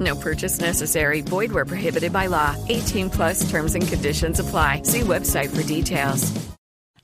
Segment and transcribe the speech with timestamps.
[0.00, 1.20] No purchase necessary.
[1.20, 2.56] Void where prohibited by law.
[2.68, 4.82] 18 plus terms and conditions apply.
[4.84, 6.32] See website for details.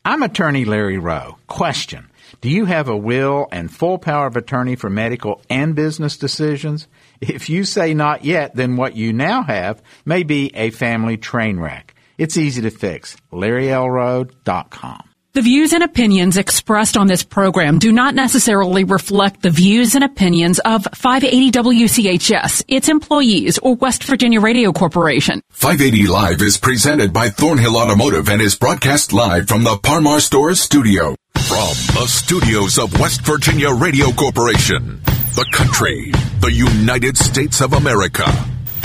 [0.05, 1.37] I'm attorney Larry Rowe.
[1.49, 2.09] Question.
[2.41, 6.87] Do you have a will and full power of attorney for medical and business decisions?
[7.21, 11.59] If you say not yet, then what you now have may be a family train
[11.59, 11.95] wreck.
[12.17, 13.17] It's easy to fix.
[13.33, 15.08] LarryLRowe.com.
[15.39, 20.03] The views and opinions expressed on this program do not necessarily reflect the views and
[20.03, 25.41] opinions of 580 WCHS, its employees, or West Virginia Radio Corporation.
[25.51, 30.59] 580 Live is presented by Thornhill Automotive and is broadcast live from the Parmar Stores
[30.59, 31.15] studio.
[31.37, 35.01] From the studios of West Virginia Radio Corporation,
[35.37, 38.25] the country, the United States of America,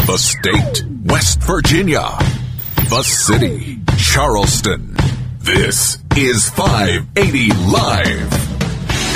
[0.06, 2.16] the state, West Virginia,
[2.92, 4.96] the city, Charleston.
[5.40, 8.34] This is 580 Live.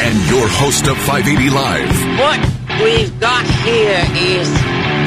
[0.02, 1.90] And your host of 580 Live.
[2.18, 2.40] What
[2.82, 4.50] we've got here is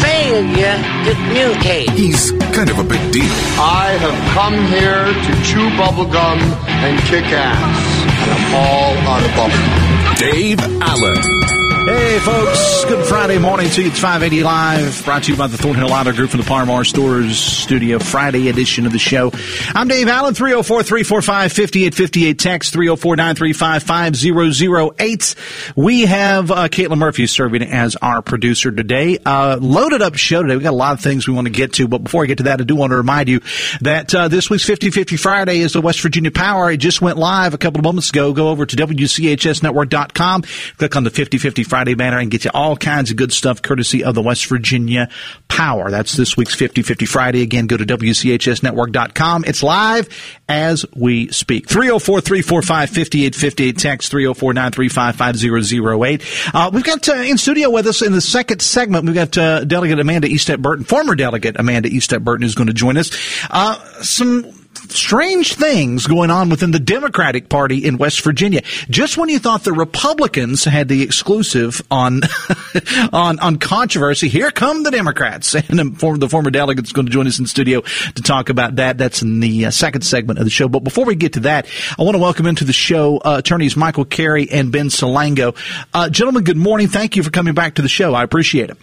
[0.03, 1.91] failure to communicate.
[1.91, 3.33] He's kind of a big deal.
[3.59, 6.39] I have come here to chew bubblegum
[6.87, 8.05] and kick ass.
[8.23, 10.19] And I'm all out of bubblegum.
[10.19, 11.50] Dave Allen.
[11.87, 12.85] Hey, folks.
[12.85, 13.89] Good Friday morning to you.
[13.89, 17.39] It's 580 Live, brought to you by the Thornhill Auto Group from the Parmar Stores
[17.39, 19.33] Studio, Friday edition of the show.
[19.75, 22.39] I'm Dave Allen, 304 345 5858.
[22.39, 25.35] Text 304 935 5008.
[25.75, 29.19] We have uh, Caitlin Murphy serving as our producer today.
[29.25, 30.57] Uh, loaded up show today.
[30.57, 32.39] we got a lot of things we want to get to, but before I get
[32.39, 33.41] to that, I do want to remind you
[33.81, 36.71] that uh, this week's 50 50 Friday is the West Virginia Power.
[36.71, 38.33] It just went live a couple of moments ago.
[38.35, 40.43] Go over to WCHSnetwork.com,
[40.77, 43.63] click on the 50 50 Friday banner and get you all kinds of good stuff
[43.63, 45.09] courtesy of the West Virginia
[45.49, 45.91] Power.
[45.91, 47.43] That's this week's 50-50 Friday.
[47.43, 49.45] Again, go to WCHSnetwork.com.
[49.47, 50.09] It's live
[50.49, 51.67] as we speak.
[51.69, 53.77] 304-345-5858.
[53.77, 56.55] Text 304-935-5008.
[56.55, 59.65] Uh, we've got uh, in studio with us in the second segment, we've got uh,
[59.65, 63.11] Delegate Amanda Estep Burton, former Delegate Amanda Estep Burton who's going to join us.
[63.51, 64.60] Uh, some
[64.91, 68.63] strange things going on within the Democratic Party in West Virginia.
[68.89, 72.21] Just when you thought the Republicans had the exclusive on
[73.13, 77.27] on on controversy, here come the Democrats, and the former delegate is going to join
[77.27, 78.99] us in studio to talk about that.
[78.99, 80.69] That's in the uh, second segment of the show.
[80.69, 81.67] But before we get to that,
[81.99, 85.57] I want to welcome into the show uh, attorneys Michael Carey and Ben Salango.
[85.95, 86.89] Uh, gentlemen, good morning.
[86.89, 88.15] Thank you for coming back to the show.
[88.15, 88.79] I appreciate it.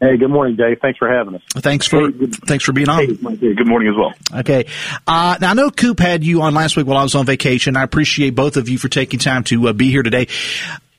[0.00, 0.78] Hey, good morning, Dave.
[0.80, 1.42] Thanks for having us.
[1.56, 3.04] Thanks for hey, thanks for being on.
[3.04, 4.40] Hey, good morning as well.
[4.40, 4.64] Okay.
[5.06, 7.76] Uh, now I know Coop had you on last week while I was on vacation.
[7.76, 10.28] I appreciate both of you for taking time to uh, be here today.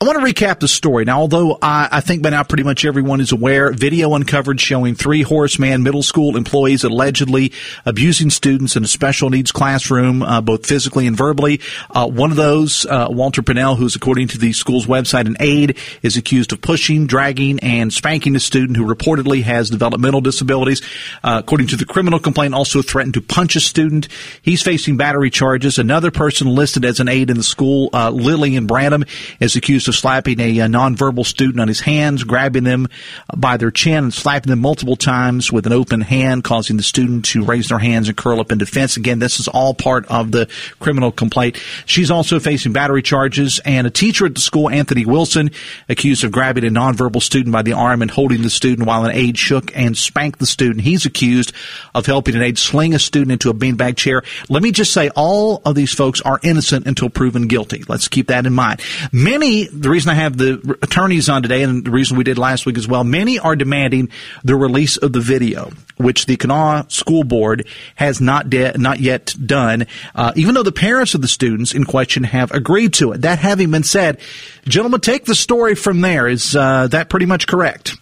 [0.01, 1.05] I want to recap the story.
[1.05, 4.95] Now, although I, I, think by now pretty much everyone is aware, video uncovered showing
[4.95, 7.51] three Horace Mann middle school employees allegedly
[7.85, 11.61] abusing students in a special needs classroom, uh, both physically and verbally.
[11.91, 15.77] Uh, one of those, uh, Walter Pinnell, who's according to the school's website an aide,
[16.01, 20.81] is accused of pushing, dragging, and spanking a student who reportedly has developmental disabilities.
[21.23, 24.07] Uh, according to the criminal complaint, also threatened to punch a student.
[24.41, 25.77] He's facing battery charges.
[25.77, 29.05] Another person listed as an aide in the school, uh, Lillian Branham,
[29.39, 32.87] is accused of slapping a, a nonverbal student on his hands, grabbing them
[33.35, 37.25] by their chin and slapping them multiple times with an open hand, causing the student
[37.25, 38.97] to raise their hands and curl up in defense.
[38.97, 41.57] Again, this is all part of the criminal complaint.
[41.85, 45.51] She's also facing battery charges, and a teacher at the school, Anthony Wilson,
[45.89, 49.11] accused of grabbing a nonverbal student by the arm and holding the student while an
[49.11, 50.81] aide shook and spanked the student.
[50.81, 51.53] He's accused
[51.93, 54.23] of helping an aide sling a student into a beanbag chair.
[54.49, 57.83] Let me just say, all of these folks are innocent until proven guilty.
[57.87, 58.81] Let's keep that in mind.
[59.11, 62.65] Many the reason I have the attorneys on today, and the reason we did last
[62.65, 64.09] week as well, many are demanding
[64.43, 69.33] the release of the video, which the Kanawha School Board has not de- not yet
[69.43, 73.21] done, uh, even though the parents of the students in question have agreed to it.
[73.21, 74.19] That having been said,
[74.65, 76.27] gentlemen, take the story from there.
[76.27, 77.95] Is uh, that pretty much correct?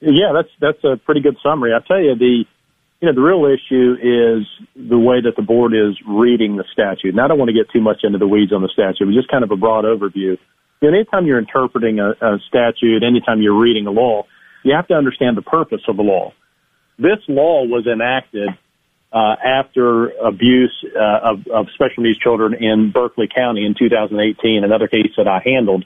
[0.00, 1.74] Yeah, that's that's a pretty good summary.
[1.74, 2.44] I tell you, the
[3.00, 4.46] you know, the real issue is
[4.76, 7.10] the way that the board is reading the statute.
[7.10, 9.14] And I don't want to get too much into the weeds on the statute, but
[9.14, 10.36] just kind of a broad overview.
[10.80, 14.24] You anytime you're interpreting a, a statute, anytime you're reading a law,
[14.62, 16.32] you have to understand the purpose of the law.
[16.98, 18.48] This law was enacted
[19.12, 24.88] uh, after abuse uh, of, of special needs children in Berkeley County in 2018, another
[24.88, 25.84] case that I handled,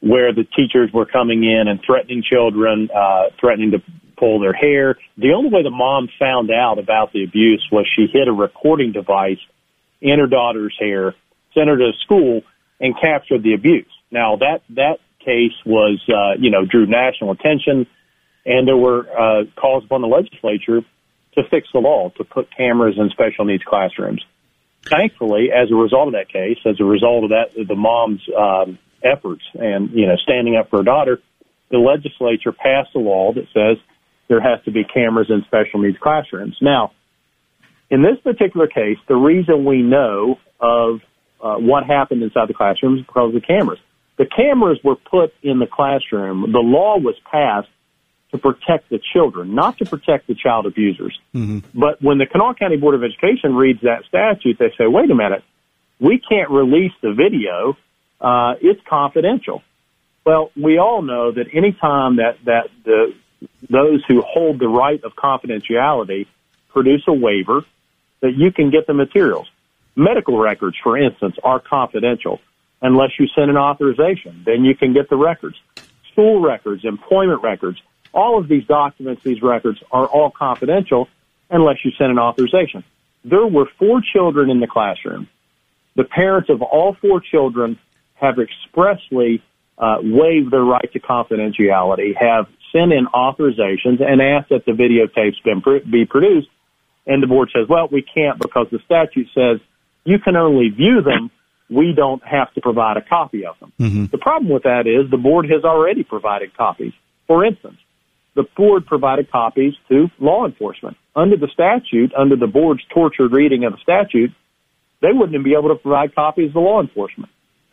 [0.00, 3.82] where the teachers were coming in and threatening children, uh, threatening to
[4.16, 4.96] pull their hair.
[5.16, 8.90] The only way the mom found out about the abuse was she hid a recording
[8.90, 9.38] device
[10.00, 11.14] in her daughter's hair,
[11.54, 12.42] sent her to school,
[12.80, 13.86] and captured the abuse.
[14.10, 17.86] Now that that case was, uh, you know, drew national attention,
[18.46, 20.80] and there were uh, calls upon the legislature
[21.34, 24.24] to fix the law to put cameras in special needs classrooms.
[24.84, 28.78] Thankfully, as a result of that case, as a result of that, the mom's um,
[29.02, 31.20] efforts and you know standing up for her daughter,
[31.70, 33.76] the legislature passed a law that says
[34.28, 36.56] there has to be cameras in special needs classrooms.
[36.60, 36.92] Now,
[37.90, 41.00] in this particular case, the reason we know of
[41.42, 43.78] uh, what happened inside the classrooms is because of the cameras.
[44.18, 46.52] The cameras were put in the classroom.
[46.52, 47.68] The law was passed
[48.32, 51.18] to protect the children, not to protect the child abusers.
[51.34, 51.60] Mm-hmm.
[51.72, 55.14] But when the Kanawha County Board of Education reads that statute, they say, wait a
[55.14, 55.44] minute,
[56.00, 57.76] we can't release the video.
[58.20, 59.62] Uh, it's confidential.
[60.26, 63.14] Well, we all know that any time that, that the,
[63.70, 66.26] those who hold the right of confidentiality
[66.70, 67.64] produce a waiver,
[68.20, 69.48] that you can get the materials.
[69.96, 72.40] Medical records, for instance, are confidential
[72.80, 74.42] unless you send an authorization.
[74.44, 75.56] Then you can get the records.
[76.12, 77.80] School records, employment records,
[78.12, 81.08] all of these documents, these records are all confidential
[81.50, 82.84] unless you send an authorization.
[83.24, 85.28] There were four children in the classroom.
[85.96, 87.78] The parents of all four children
[88.14, 89.42] have expressly
[89.76, 95.36] uh, waived their right to confidentiality, have sent in authorizations and asked that the videotapes
[95.90, 96.48] be produced.
[97.06, 99.60] And the board says, well, we can't because the statute says
[100.04, 101.30] you can only view them.
[101.70, 103.72] We don't have to provide a copy of them.
[103.78, 104.04] Mm-hmm.
[104.06, 106.92] The problem with that is the board has already provided copies.
[107.26, 107.76] For instance,
[108.34, 110.96] the board provided copies to law enforcement.
[111.14, 114.30] Under the statute, under the board's tortured reading of the statute,
[115.02, 117.30] they wouldn't be able to provide copies to law enforcement.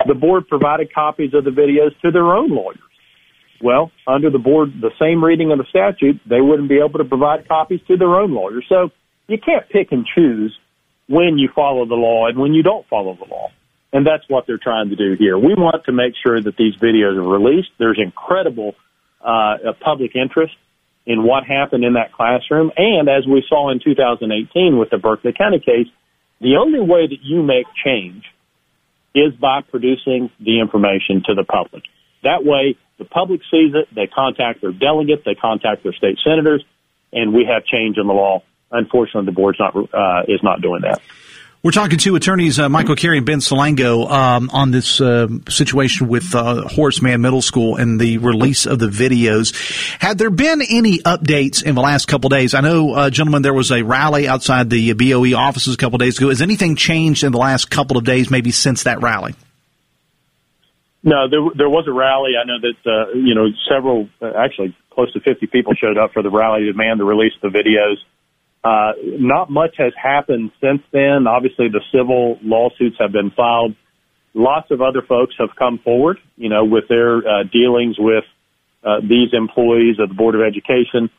[0.07, 2.79] The board provided copies of the videos to their own lawyers.
[3.61, 7.05] Well, under the board, the same reading of the statute, they wouldn't be able to
[7.05, 8.65] provide copies to their own lawyers.
[8.67, 8.89] So
[9.27, 10.57] you can't pick and choose
[11.07, 13.51] when you follow the law and when you don't follow the law.
[13.95, 15.37] And that's what they're trying to do here.
[15.37, 17.69] We want to make sure that these videos are released.
[17.79, 18.75] There's incredible
[19.21, 20.53] uh, public interest
[21.05, 22.73] in what happened in that classroom.
[22.75, 25.87] And as we saw in 2018 with the Berkeley County case,
[26.41, 28.25] the only way that you make change
[29.15, 31.83] is by producing the information to the public.
[32.21, 36.65] That way, the public sees it, they contact their delegates, they contact their state senators,
[37.13, 38.43] and we have change in the law.
[38.71, 40.99] Unfortunately, the board's not uh, is not doing that.
[41.65, 46.07] We're talking to attorneys uh, Michael Carey and Ben Salango um, on this uh, situation
[46.07, 49.51] with uh, Horace Mann Middle School and the release of the videos.
[49.99, 52.53] Had there been any updates in the last couple of days?
[52.53, 56.19] I know, uh, gentlemen, there was a rally outside the BOE offices a couple days
[56.19, 56.29] ago.
[56.29, 59.33] Has anything changed in the last couple of days, maybe since that rally?
[61.01, 62.33] No, there there was a rally.
[62.39, 66.13] I know that uh, you know several, uh, actually close to 50 people showed up
[66.13, 67.95] for the rally to demand the release of the videos.
[68.65, 71.27] Uh, not much has happened since then.
[71.27, 73.75] Obviously, the civil lawsuits have been filed.
[74.33, 78.23] Lots of other folks have come forward, you know, with their uh, dealings with
[78.83, 81.11] uh, these employees of the Board of Education.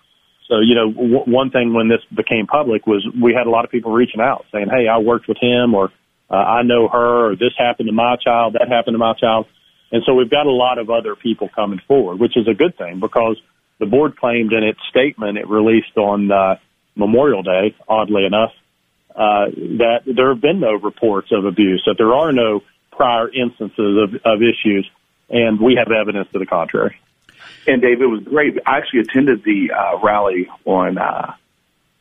[0.49, 3.65] So, you know, w- one thing when this became public was we had a lot
[3.65, 5.93] of people reaching out saying, "Hey, I worked with him," or
[6.29, 9.47] uh, "I know her," or "This happened to my child," "That happened to my child,"
[9.93, 12.77] and so we've got a lot of other people coming forward, which is a good
[12.77, 13.41] thing because
[13.79, 16.57] the board claimed in its statement it released on uh,
[16.97, 18.53] Memorial Day, oddly enough,
[19.15, 19.47] uh,
[19.79, 24.15] that there have been no reports of abuse, that there are no prior instances of,
[24.25, 24.91] of issues,
[25.31, 26.99] and we have evidence to the contrary.
[27.67, 28.59] And Dave, it was great.
[28.67, 31.35] I actually attended the uh, rally on uh,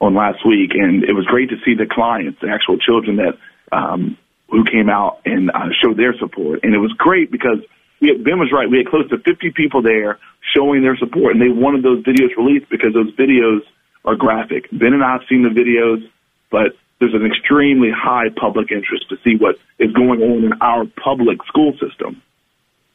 [0.01, 3.37] on last week, and it was great to see the clients, the actual children that
[3.71, 4.17] um,
[4.49, 6.59] who came out and uh, showed their support.
[6.63, 7.59] And it was great because
[7.99, 8.69] we had, Ben was right.
[8.69, 10.19] We had close to 50 people there
[10.55, 13.61] showing their support, and they wanted those videos released because those videos
[14.05, 14.69] are graphic.
[14.71, 16.07] Ben and I have seen the videos,
[16.51, 20.85] but there's an extremely high public interest to see what is going on in our
[20.85, 22.21] public school system.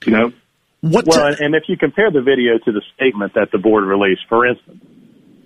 [0.05, 0.33] You know?
[0.81, 4.23] What well, and if you compare the video to the statement that the board released,
[4.31, 4.83] for instance,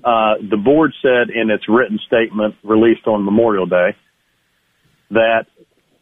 [0.04, 3.96] uh, the board said in its written statement released on Memorial Day
[5.10, 5.46] that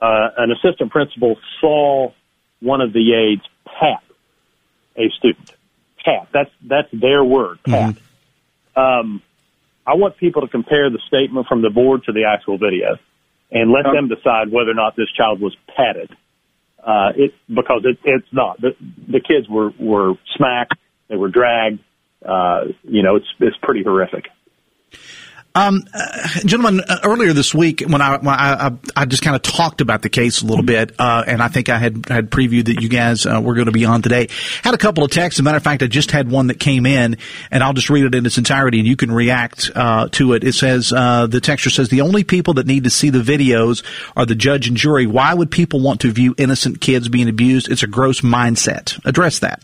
[0.02, 2.12] uh, an assistant principal saw
[2.60, 4.02] one of the aides pat
[4.96, 5.54] a student.
[6.04, 6.28] Pat.
[6.32, 7.58] That's that's their word.
[7.64, 7.94] Pat.
[7.94, 8.80] Mm-hmm.
[8.80, 9.22] Um,
[9.86, 12.96] I want people to compare the statement from the board to the actual video
[13.50, 16.10] and let them decide whether or not this child was patted.
[16.82, 18.60] Uh, it, because it, it's not.
[18.60, 20.74] The, the kids were, were smacked.
[21.08, 21.80] They were dragged.
[22.24, 24.26] Uh, you know, it's, it's pretty horrific.
[25.54, 29.36] Um, uh, gentlemen, uh, earlier this week when I when I, I, I, just kind
[29.36, 32.30] of talked about the case a little bit, uh, and I think I had had
[32.30, 34.28] previewed that you guys uh, were going to be on today.
[34.62, 35.36] Had a couple of texts.
[35.36, 37.18] As a matter of fact, I just had one that came in,
[37.50, 40.42] and I'll just read it in its entirety, and you can react uh, to it.
[40.42, 43.84] It says uh, the texture says the only people that need to see the videos
[44.16, 45.06] are the judge and jury.
[45.06, 47.70] Why would people want to view innocent kids being abused?
[47.70, 49.04] It's a gross mindset.
[49.04, 49.62] Address that.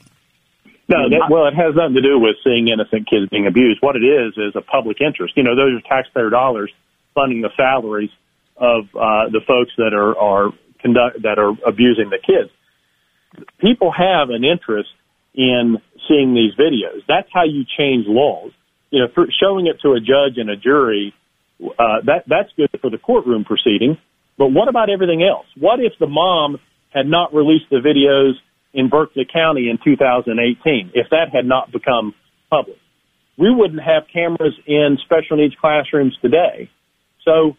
[0.88, 3.78] No, that, well, it has nothing to do with seeing innocent kids being abused.
[3.82, 5.36] What it is is a public interest.
[5.36, 6.72] You know, those are taxpayer dollars
[7.14, 8.10] funding the salaries
[8.56, 12.50] of uh, the folks that are are conduct that are abusing the kids.
[13.60, 14.88] People have an interest
[15.34, 15.76] in
[16.08, 17.04] seeing these videos.
[17.06, 18.52] That's how you change laws.
[18.90, 21.12] You know, for showing it to a judge and a jury,
[21.60, 23.98] uh, that that's good for the courtroom proceeding.
[24.38, 25.46] But what about everything else?
[25.58, 26.58] What if the mom
[26.94, 28.34] had not released the videos
[28.72, 32.14] in Berkeley County in 2018 if that had not become
[32.50, 32.78] public.
[33.38, 36.70] We wouldn't have cameras in special needs classrooms today.
[37.24, 37.56] So,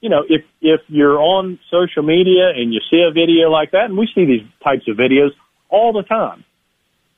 [0.00, 3.84] you know, if, if you're on social media and you see a video like that,
[3.84, 5.30] and we see these types of videos
[5.68, 6.44] all the time,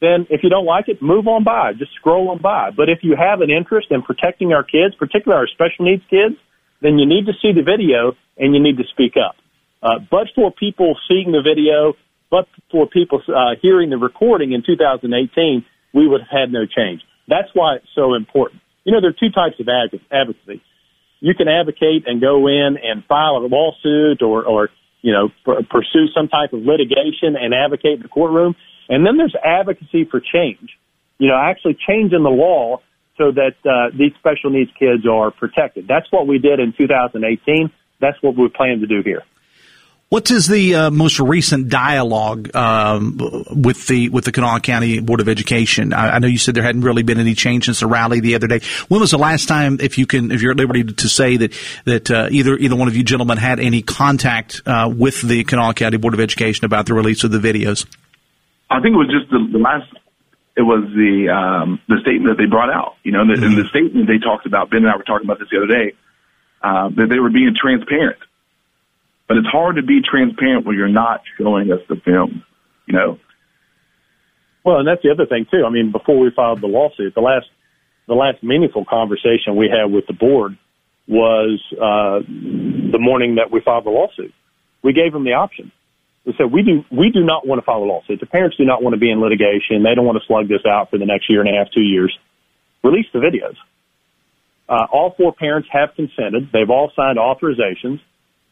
[0.02, 1.72] then if you don't like it, move on by.
[1.72, 2.70] Just scroll on by.
[2.76, 6.34] But if you have an interest in protecting our kids, particularly our special needs kids,
[6.82, 9.36] then you need to see the video and you need to speak up.
[9.80, 11.94] Uh, but for people seeing the video
[12.32, 17.02] but for people uh, hearing the recording in 2018, we would have had no change.
[17.28, 18.62] That's why it's so important.
[18.84, 20.62] You know, there are two types of advocacy.
[21.20, 24.70] You can advocate and go in and file a lawsuit or, or
[25.02, 28.56] you know, pursue some type of litigation and advocate in the courtroom.
[28.88, 30.70] And then there's advocacy for change.
[31.18, 32.80] You know, actually changing the law
[33.18, 35.86] so that uh, these special needs kids are protected.
[35.86, 37.70] That's what we did in 2018.
[38.00, 39.22] That's what we plan to do here.
[40.12, 43.16] What is the uh, most recent dialogue um,
[43.50, 45.94] with the with the Kanawha County Board of Education?
[45.94, 48.34] I, I, know you said there hadn't really been any change since the rally the
[48.34, 48.60] other day.
[48.88, 51.54] When was the last time, if you can, if you're at liberty to say that
[51.86, 55.72] that uh, either either one of you gentlemen had any contact uh, with the Kanawha
[55.72, 57.86] County Board of Education about the release of the videos?
[58.68, 59.90] I think it was just the, the last.
[60.58, 62.96] It was the um, the statement that they brought out.
[63.02, 63.44] You know, mm-hmm.
[63.44, 64.68] in the statement they talked about.
[64.68, 65.96] Ben and I were talking about this the other day.
[66.60, 68.18] Uh, that they were being transparent
[69.32, 72.44] but it's hard to be transparent when you're not showing us the film,
[72.84, 73.18] you know.
[74.62, 75.64] Well, and that's the other thing too.
[75.66, 77.46] I mean, before we filed the lawsuit, the last
[78.06, 80.58] the last meaningful conversation we had with the board
[81.08, 84.34] was uh, the morning that we filed the lawsuit.
[84.84, 85.72] We gave them the option.
[86.26, 88.20] We said we do we do not want to file a lawsuit.
[88.20, 89.82] The parents do not want to be in litigation.
[89.82, 91.80] They don't want to slug this out for the next year and a half, two
[91.80, 92.12] years.
[92.84, 93.56] Release the videos.
[94.68, 96.50] Uh, all four parents have consented.
[96.52, 98.00] They've all signed authorizations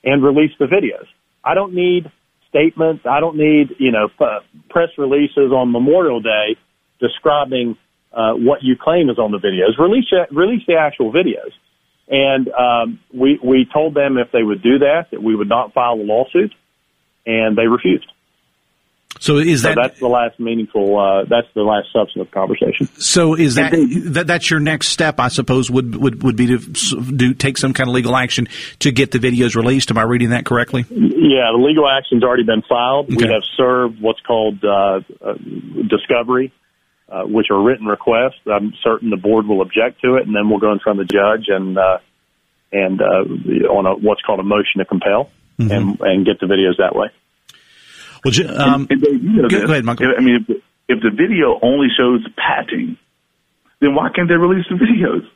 [0.04, 1.07] and release the videos.
[1.45, 2.11] I don't need
[2.49, 3.04] statements.
[3.09, 6.57] I don't need, you know, uh, press releases on Memorial Day
[7.00, 7.76] describing
[8.12, 9.78] uh, what you claim is on the videos.
[9.78, 11.52] Release release the actual videos.
[12.09, 15.73] And um, we we told them if they would do that that we would not
[15.73, 16.52] file a lawsuit,
[17.25, 18.11] and they refused.
[19.21, 20.99] So is that so that's the last meaningful?
[20.99, 22.87] Uh, that's the last substantive conversation.
[22.99, 23.73] So is that,
[24.07, 25.21] that that's your next step?
[25.21, 28.49] I suppose would would would be to do take some kind of legal action
[28.79, 29.91] to get the videos released.
[29.91, 30.87] Am I reading that correctly?
[30.89, 33.12] Yeah, the legal action's already been filed.
[33.12, 33.27] Okay.
[33.27, 35.35] We have served what's called uh, uh,
[35.87, 36.50] discovery,
[37.11, 38.41] uh, which are written requests.
[38.50, 41.09] I'm certain the board will object to it, and then we'll go in front of
[41.09, 41.99] the judge and uh,
[42.73, 45.71] and uh, on a what's called a motion to compel, mm-hmm.
[45.71, 47.09] and and get the videos that way.
[48.25, 50.15] Well, um, and, and go, go, ahead, Michael.
[50.17, 50.57] I mean, if,
[50.89, 52.99] if the video only shows patting,
[53.81, 55.29] then why can't they release the videos?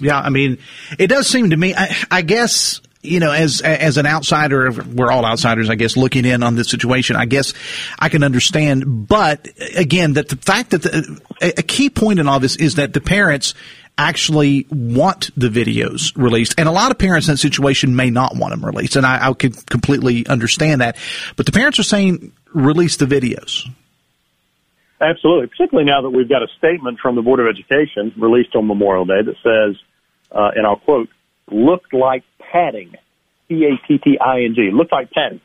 [0.00, 0.58] Yeah, I mean,
[0.98, 1.74] it does seem to me.
[1.74, 6.24] I, I guess you know, as as an outsider, we're all outsiders, I guess, looking
[6.24, 7.16] in on this situation.
[7.16, 7.54] I guess
[7.98, 12.40] I can understand, but again, that the fact that the, a key point in all
[12.40, 13.54] this is that the parents
[13.98, 16.54] actually want the videos released.
[16.58, 18.96] And a lot of parents in that situation may not want them released.
[18.96, 20.96] And I, I could completely understand that.
[21.36, 23.66] But the parents are saying release the videos.
[25.00, 28.66] Absolutely, particularly now that we've got a statement from the Board of Education released on
[28.66, 29.82] Memorial Day that says,
[30.32, 31.10] uh, and I'll quote,
[31.50, 32.94] looked like padding.
[33.48, 34.70] P-A-T-T-I-N-G.
[34.72, 35.40] Looked like padding.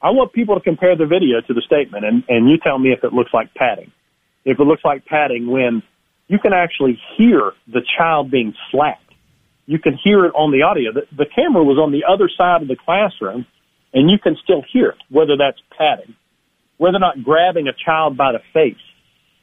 [0.00, 2.92] I want people to compare the video to the statement and, and you tell me
[2.92, 3.92] if it looks like padding.
[4.44, 5.82] If it looks like padding when
[6.28, 9.02] you can actually hear the child being slapped.
[9.66, 10.92] You can hear it on the audio.
[10.92, 13.46] The, the camera was on the other side of the classroom,
[13.92, 16.14] and you can still hear it, whether that's patting,
[16.78, 18.82] whether or not grabbing a child by the face,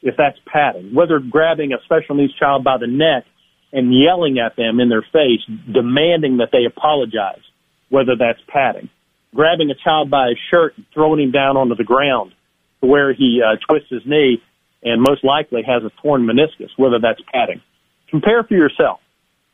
[0.02, 3.26] if that's patting, whether grabbing a special needs child by the neck
[3.72, 7.42] and yelling at them in their face, demanding that they apologize,
[7.90, 8.90] whether that's patting,
[9.34, 12.34] grabbing a child by his shirt and throwing him down onto the ground
[12.82, 14.42] where he uh, twists his knee
[14.84, 17.62] and most likely has a torn meniscus, whether that's padding.
[18.10, 19.00] Compare for yourself.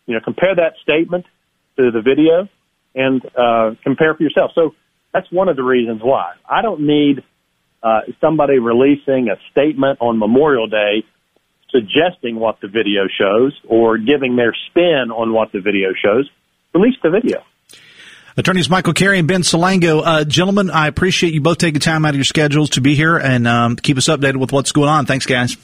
[0.05, 1.25] You know, compare that statement
[1.77, 2.49] to the video
[2.95, 4.51] and uh, compare for yourself.
[4.55, 4.75] So
[5.13, 6.33] that's one of the reasons why.
[6.49, 7.23] I don't need
[7.81, 11.03] uh, somebody releasing a statement on Memorial Day
[11.69, 16.29] suggesting what the video shows or giving their spin on what the video shows.
[16.73, 17.43] Release the video.
[18.39, 20.01] Attorneys Michael Carey and Ben Salango.
[20.03, 23.17] Uh, gentlemen, I appreciate you both taking time out of your schedules to be here
[23.17, 25.05] and um, keep us updated with what's going on.
[25.05, 25.57] Thanks, guys.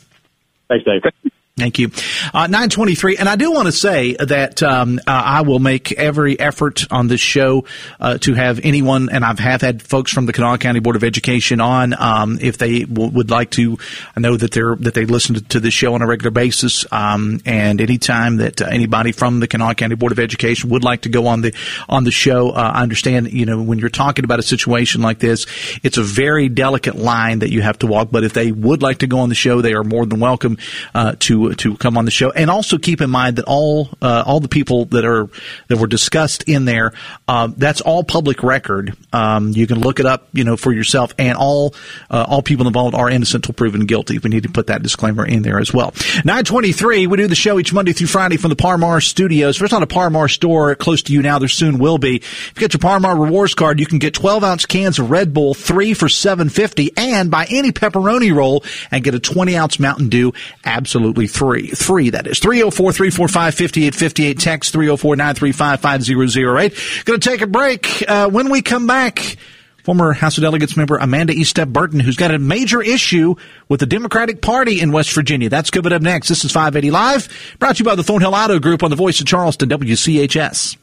[0.67, 1.31] Thanks, Dave.
[1.57, 1.87] Thank you.
[2.33, 3.15] Uh, 923.
[3.15, 7.07] And I do want to say that um, uh, I will make every effort on
[7.07, 7.63] this show
[7.97, 11.03] uh, to have anyone, and I've have had folks from the Kanawha County Board of
[11.05, 13.77] Education on um, if they w- would like to.
[14.17, 16.85] I know that they're that they listen to, to this show on a regular basis.
[16.91, 21.03] Um, and anytime that uh, anybody from the Kanawha County Board of Education would like
[21.03, 21.55] to go on the
[21.87, 23.31] on the show, uh, I understand.
[23.31, 25.45] You know, when you're talking about a situation like this,
[25.83, 28.09] it's a very delicate line that you have to walk.
[28.11, 30.57] But if they would like to go on the show, they are more than welcome
[30.93, 31.15] uh,
[31.53, 32.31] to come on the show.
[32.31, 35.29] And also keep in mind that all uh, all the people that are
[35.67, 36.93] that were discussed in there,
[37.27, 38.95] uh, that's all public record.
[39.13, 41.13] Um, you can look it up, you know, for yourself.
[41.17, 41.75] And all
[42.09, 44.17] uh, all people involved are innocent until proven guilty.
[44.17, 45.93] We need to put that disclaimer in there as well.
[46.23, 47.07] Nine twenty three.
[47.07, 49.55] We do the show each Monday through Friday from the Parmar Studios.
[49.55, 52.17] If there's not a Parmar store close to you now, there soon will be.
[52.17, 55.33] If you get your Parmar rewards card, you can get twelve ounce cans of Red
[55.33, 59.79] Bull, three for seven fifty, and buy any pepperoni roll and get a twenty ounce
[59.79, 60.33] Mountain Dew,
[60.63, 61.67] absolutely free.
[61.67, 62.39] Three, that is.
[62.39, 64.39] 304 345 5858.
[64.39, 67.05] Text 304 935 5008.
[67.05, 68.03] Going to take a break.
[68.07, 69.37] Uh, when we come back,
[69.83, 73.35] former House of Delegates member Amanda Estep Burton, who's got a major issue
[73.69, 75.49] with the Democratic Party in West Virginia.
[75.49, 76.27] That's coming up next.
[76.27, 79.19] This is 580 Live, brought to you by the Thornhill Auto Group on the voice
[79.19, 80.77] of Charleston, WCHS.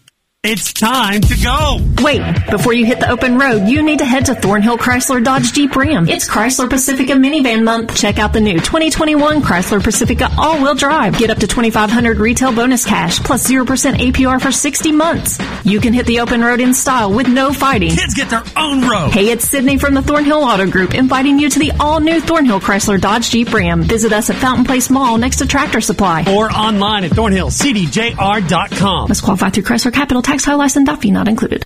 [0.45, 1.79] It's time to go.
[2.03, 2.21] Wait,
[2.51, 5.77] before you hit the open road, you need to head to Thornhill Chrysler Dodge Jeep
[5.77, 6.09] Ram.
[6.09, 7.95] It's Chrysler Pacifica Minivan Month.
[7.97, 11.17] Check out the new 2021 Chrysler Pacifica all-wheel drive.
[11.17, 15.39] Get up to 2500 retail bonus cash plus 0% APR for 60 months.
[15.65, 17.91] You can hit the open road in style with no fighting.
[17.91, 19.13] Kids get their own road.
[19.13, 23.01] Hey, it's Sydney from the Thornhill Auto Group inviting you to the all-new Thornhill Chrysler
[23.01, 23.85] Dodge Jeep Ram.
[23.85, 26.25] Visit us at Fountain Place Mall next to Tractor Supply.
[26.29, 29.09] Or online at thornhillcdjr.com.
[29.09, 31.63] Must qualify through Chrysler Capital Tax High License Duffy not included.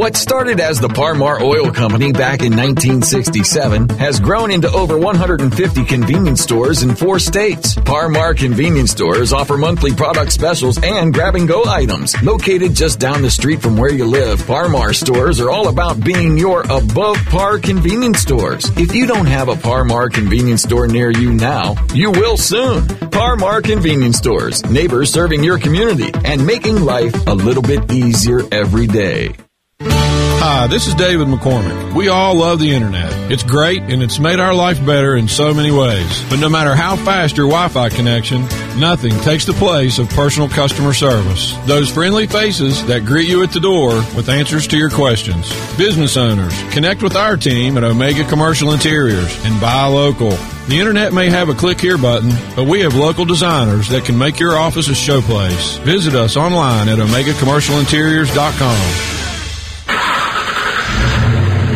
[0.00, 5.84] What started as the Parmar Oil Company back in 1967 has grown into over 150
[5.84, 7.74] convenience stores in four states.
[7.74, 12.14] Parmar convenience stores offer monthly product specials and grab and go items.
[12.22, 16.38] Located just down the street from where you live, Parmar stores are all about being
[16.38, 18.70] your above par convenience stores.
[18.78, 22.84] If you don't have a Parmar convenience store near you now, you will soon.
[23.12, 28.86] Parmar convenience stores, neighbors serving your community and making life a little bit easier every
[28.86, 29.36] day.
[29.82, 31.94] Hi, this is David McCormick.
[31.94, 33.12] We all love the internet.
[33.30, 36.24] It's great and it's made our life better in so many ways.
[36.28, 38.42] But no matter how fast your Wi-Fi connection,
[38.78, 41.56] nothing takes the place of personal customer service.
[41.66, 45.48] Those friendly faces that greet you at the door with answers to your questions.
[45.76, 50.30] Business owners, connect with our team at Omega Commercial Interiors and buy local.
[50.68, 54.18] The internet may have a click here button, but we have local designers that can
[54.18, 55.78] make your office a showplace.
[55.80, 59.19] Visit us online at omegacommercialinteriors.com.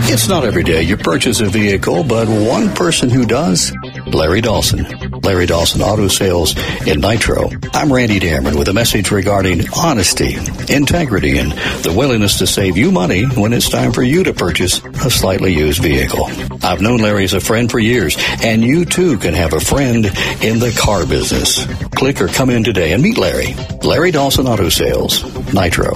[0.07, 3.73] It's not every day you purchase a vehicle, but one person who does,
[4.07, 4.87] Larry Dawson.
[5.23, 6.55] Larry Dawson Auto Sales
[6.87, 7.49] in Nitro.
[7.73, 10.37] I'm Randy Dameron with a message regarding honesty,
[10.73, 14.85] integrity, and the willingness to save you money when it's time for you to purchase
[14.85, 16.27] a slightly used vehicle.
[16.63, 20.07] I've known Larry as a friend for years, and you too can have a friend
[20.43, 21.67] in the car business.
[21.97, 23.55] Click or come in today and meet Larry.
[23.83, 25.95] Larry Dawson Auto Sales, Nitro.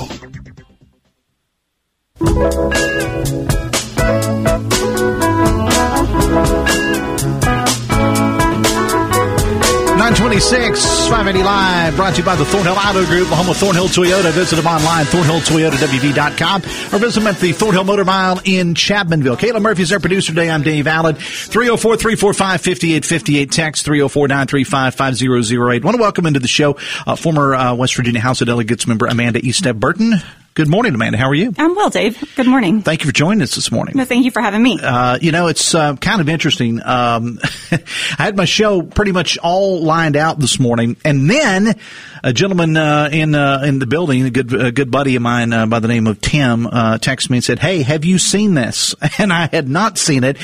[10.28, 13.88] 926, 580 Live, brought to you by the Thornhill Auto Group, the home of Thornhill
[13.88, 14.30] Toyota.
[14.30, 16.62] Visit them online, thornhilltoyotawv.com,
[16.92, 19.38] or visit them at the Thornhill Motor Mile in Chapmanville.
[19.38, 20.50] Kayla Murphy's our producer today.
[20.50, 21.16] I'm Dave Allen.
[21.16, 25.82] 304-345-5858, text 304-935-5008.
[25.82, 29.06] Want to welcome into the show uh, former uh, West Virginia House of Delegates member
[29.06, 30.12] Amanda Estep Burton.
[30.58, 31.16] Good morning, Amanda.
[31.18, 31.54] How are you?
[31.56, 32.34] I'm well, Dave.
[32.34, 32.82] Good morning.
[32.82, 33.96] Thank you for joining us this morning.
[33.96, 34.76] No, thank you for having me.
[34.82, 36.82] Uh, you know, it's uh, kind of interesting.
[36.84, 37.38] Um,
[37.70, 37.78] I
[38.24, 41.78] had my show pretty much all lined out this morning, and then
[42.22, 45.52] a gentleman uh, in uh, in the building, a good a good buddy of mine
[45.52, 48.54] uh, by the name of Tim, uh, texted me and said, "Hey, have you seen
[48.54, 50.36] this?" And I had not seen it.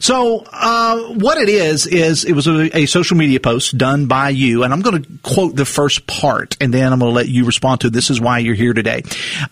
[0.00, 4.28] So uh, what it is is it was a, a social media post done by
[4.28, 7.28] you, and I'm going to quote the first part, and then I'm going to let
[7.28, 7.90] you respond to.
[7.90, 9.02] This is why you're here today.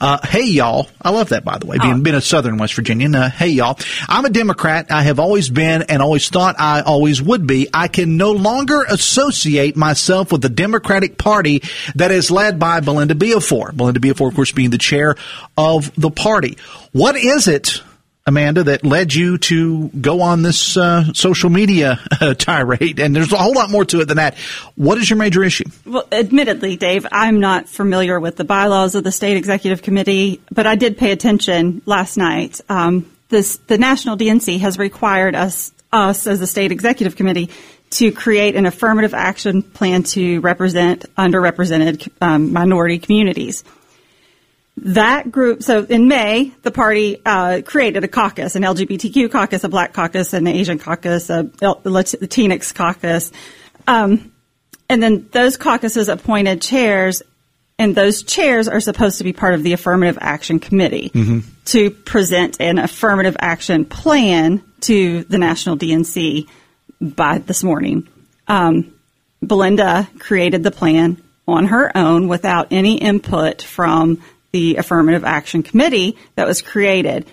[0.00, 0.88] Uh, hey, y'all!
[1.02, 1.78] I love that by the way.
[1.78, 3.16] Being, being a Southern West Virginian.
[3.16, 3.78] Uh, hey, y'all!
[4.08, 4.92] I'm a Democrat.
[4.92, 7.68] I have always been and always thought I always would be.
[7.74, 11.62] I can no longer associate myself with the Democratic Party
[11.94, 13.74] that is led by Belinda Biafore.
[13.74, 15.16] Belinda Biafore, of course, being the chair
[15.56, 16.58] of the party.
[16.92, 17.82] What is it,
[18.26, 23.00] Amanda, that led you to go on this uh, social media uh, tirade?
[23.00, 24.36] And there's a whole lot more to it than that.
[24.74, 25.64] What is your major issue?
[25.86, 30.66] Well, admittedly, Dave, I'm not familiar with the bylaws of the state executive committee, but
[30.66, 32.60] I did pay attention last night.
[32.68, 37.50] Um, this, the national DNC has required us, us as the state executive committee,
[37.90, 43.64] to create an affirmative action plan to represent underrepresented um, minority communities.
[44.82, 49.68] That group, so in May, the party uh, created a caucus, an LGBTQ caucus, a
[49.68, 53.32] black caucus, an Asian caucus, a Latinx caucus.
[53.88, 54.32] Um,
[54.88, 57.22] and then those caucuses appointed chairs,
[57.78, 61.40] and those chairs are supposed to be part of the affirmative action committee Mm-hmm.
[61.66, 66.48] to present an affirmative action plan to the national DNC
[67.00, 68.08] by this morning.
[68.46, 68.94] Um,
[69.42, 76.16] Belinda created the plan on her own without any input from the affirmative action committee
[76.34, 77.26] that was created.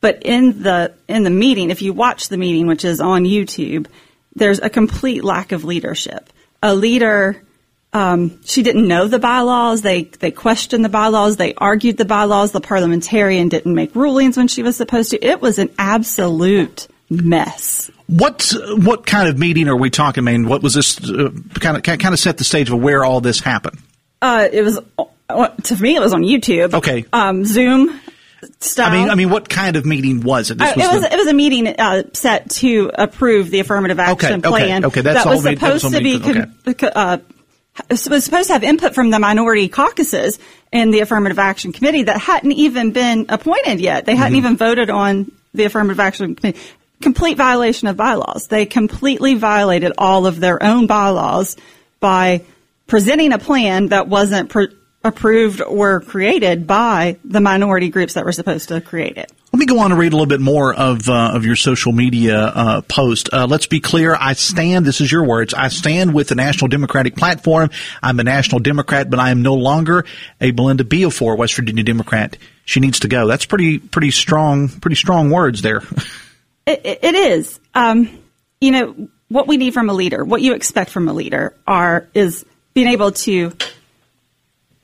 [0.00, 3.86] But in the in the meeting, if you watch the meeting, which is on YouTube,
[4.34, 6.32] there's a complete lack of leadership.
[6.62, 7.42] A leader,
[7.92, 9.82] um, she didn't know the bylaws.
[9.82, 11.36] They they questioned the bylaws.
[11.36, 12.52] They argued the bylaws.
[12.52, 15.24] The parliamentarian didn't make rulings when she was supposed to.
[15.24, 17.90] It was an absolute mess.
[18.06, 20.26] What what kind of meeting are we talking?
[20.26, 23.04] I mean, what was this uh, kind of kind of set the stage of where
[23.04, 23.78] all this happened?
[24.22, 24.78] Uh, it was
[25.28, 25.94] uh, to me.
[25.96, 26.74] It was on YouTube.
[26.74, 27.04] Okay.
[27.12, 28.00] Um, Zoom.
[28.60, 28.86] Style.
[28.88, 30.60] I mean, I mean, what kind of meeting was it?
[30.60, 34.34] Uh, it was the- it was a meeting uh, set to approve the affirmative action
[34.40, 34.84] Okay, okay, plan.
[34.84, 36.02] okay, that's that all was we- that was supposed to
[36.64, 36.74] be.
[36.74, 37.18] con- uh,
[37.90, 40.38] was supposed to have input from the minority caucuses
[40.72, 44.04] in the affirmative action committee that hadn't even been appointed yet.
[44.06, 44.46] They hadn't Mm-hmm.
[44.46, 46.60] even voted on the affirmative action committee.
[47.00, 48.48] Complete violation of bylaws.
[48.48, 51.56] They completely violated all of their own bylaws
[52.00, 52.42] by
[52.86, 54.72] presenting a plan that wasn't pr-
[55.04, 59.32] approved or created by the minority groups that were supposed to create it.
[59.52, 61.92] Let me go on and read a little bit more of uh, of your social
[61.92, 63.30] media uh, post.
[63.32, 64.14] Uh, let's be clear.
[64.14, 64.84] I stand.
[64.84, 65.54] This is your words.
[65.54, 67.70] I stand with the National Democratic Platform.
[68.02, 70.04] I'm a National Democrat, but I am no longer
[70.40, 72.36] a Belinda Biafore, West Virginia Democrat.
[72.66, 73.26] She needs to go.
[73.26, 75.82] That's pretty pretty strong pretty strong words there.
[76.68, 77.58] It, it, is.
[77.74, 78.18] Um,
[78.60, 80.24] you know what we need from a leader.
[80.24, 83.52] What you expect from a leader are is being able to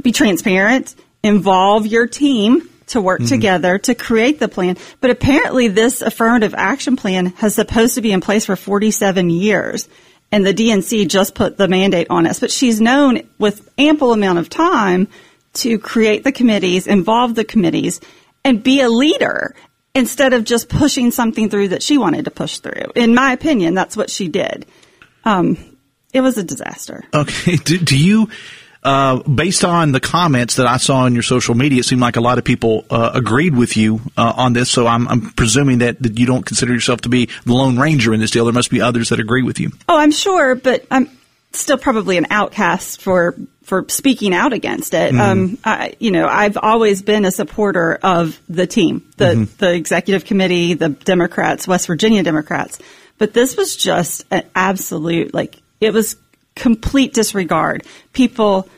[0.00, 4.76] be transparent, involve your team to work together to create the plan.
[5.00, 9.88] But apparently, this affirmative action plan has supposed to be in place for 47 years.
[10.32, 12.40] And the DNC just put the mandate on us.
[12.40, 15.08] But she's known with ample amount of time
[15.54, 18.00] to create the committees, involve the committees,
[18.44, 19.54] and be a leader
[19.94, 22.92] instead of just pushing something through that she wanted to push through.
[22.94, 24.66] In my opinion, that's what she did.
[25.24, 25.56] Um,
[26.12, 27.04] it was a disaster.
[27.12, 27.56] Okay.
[27.64, 28.28] Do, do you,
[28.84, 32.16] uh, based on the comments that I saw on your social media, it seemed like
[32.16, 34.70] a lot of people uh, agreed with you uh, on this.
[34.70, 38.14] So I'm, I'm presuming that, that you don't consider yourself to be the Lone Ranger
[38.14, 38.44] in this deal.
[38.44, 39.70] There must be others that agree with you.
[39.88, 41.10] Oh, I'm sure, but I'm
[41.52, 45.12] still probably an outcast for for speaking out against it.
[45.12, 45.20] Mhm.
[45.20, 49.56] Um, I, you know, I've always been a supporter of the team, the Mhm.
[49.58, 52.78] the executive committee, the Democrats, West Virginia Democrats.
[53.18, 56.16] But this was just an absolute like it was
[56.56, 57.82] complete disregard.
[58.12, 58.68] People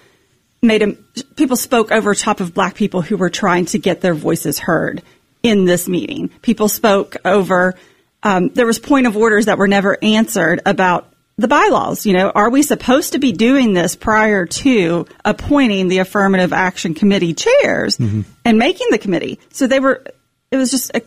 [0.62, 0.98] made him.
[1.36, 5.02] People spoke over top of black people who were trying to get their voices heard
[5.42, 6.30] in this meeting.
[6.42, 7.74] People spoke over.
[8.22, 12.06] Um, there was point of orders that were never answered about the bylaws.
[12.06, 16.94] You know, are we supposed to be doing this prior to appointing the affirmative action
[16.94, 17.98] committee chairs
[18.44, 19.40] and making the committee?
[19.50, 20.02] So they were.
[20.50, 21.02] It was just a,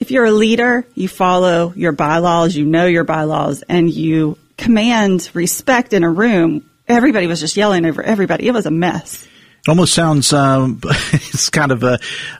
[0.00, 5.30] if you're a leader, you follow your bylaws, you know your bylaws, and you command
[5.34, 6.68] respect in a room.
[6.88, 8.48] Everybody was just yelling over everybody.
[8.48, 9.26] It was a mess.
[9.60, 10.80] It almost sounds um,
[11.12, 11.98] it's kind of a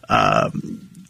[0.09, 0.51] uh,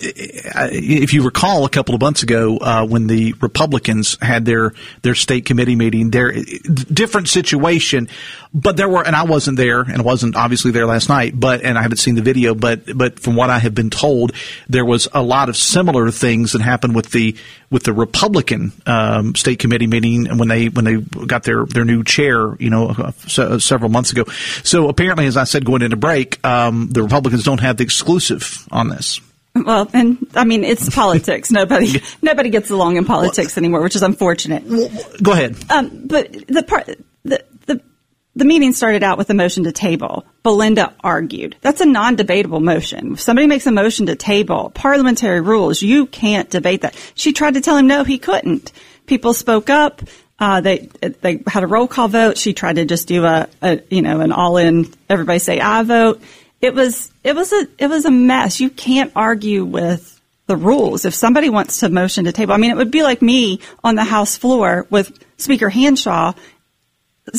[0.00, 5.14] if you recall, a couple of months ago, uh, when the Republicans had their their
[5.14, 8.08] state committee meeting, their different situation,
[8.52, 11.78] but there were, and I wasn't there, and wasn't obviously there last night, but and
[11.78, 14.32] I haven't seen the video, but but from what I have been told,
[14.68, 17.36] there was a lot of similar things that happened with the
[17.70, 22.02] with the Republican um, state committee meeting when they when they got their their new
[22.04, 24.24] chair, you know, uh, several months ago.
[24.64, 28.66] So apparently, as I said going into break, um, the Republicans don't have the exclusive
[28.70, 29.20] on this.
[29.64, 31.50] Well, and I mean, it's politics.
[31.60, 34.66] Nobody, nobody gets along in politics anymore, which is unfortunate.
[35.22, 35.56] Go ahead.
[35.70, 36.88] Um, but the part,
[37.24, 37.82] the, the,
[38.36, 40.24] the meeting started out with a motion to table.
[40.42, 41.56] Belinda argued.
[41.60, 43.12] That's a non-debatable motion.
[43.14, 46.94] If somebody makes a motion to table, parliamentary rules, you can't debate that.
[47.14, 48.72] She tried to tell him no, he couldn't.
[49.06, 50.02] People spoke up.
[50.38, 50.88] Uh, they
[51.20, 52.38] they had a roll call vote.
[52.38, 55.82] She tried to just do a, a you know an all in everybody say I
[55.82, 56.22] vote
[56.60, 58.60] it was it was a it was a mess.
[58.60, 61.04] You can't argue with the rules.
[61.04, 63.94] If somebody wants to motion to table, I mean, it would be like me on
[63.94, 66.34] the House floor with Speaker Hanshaw.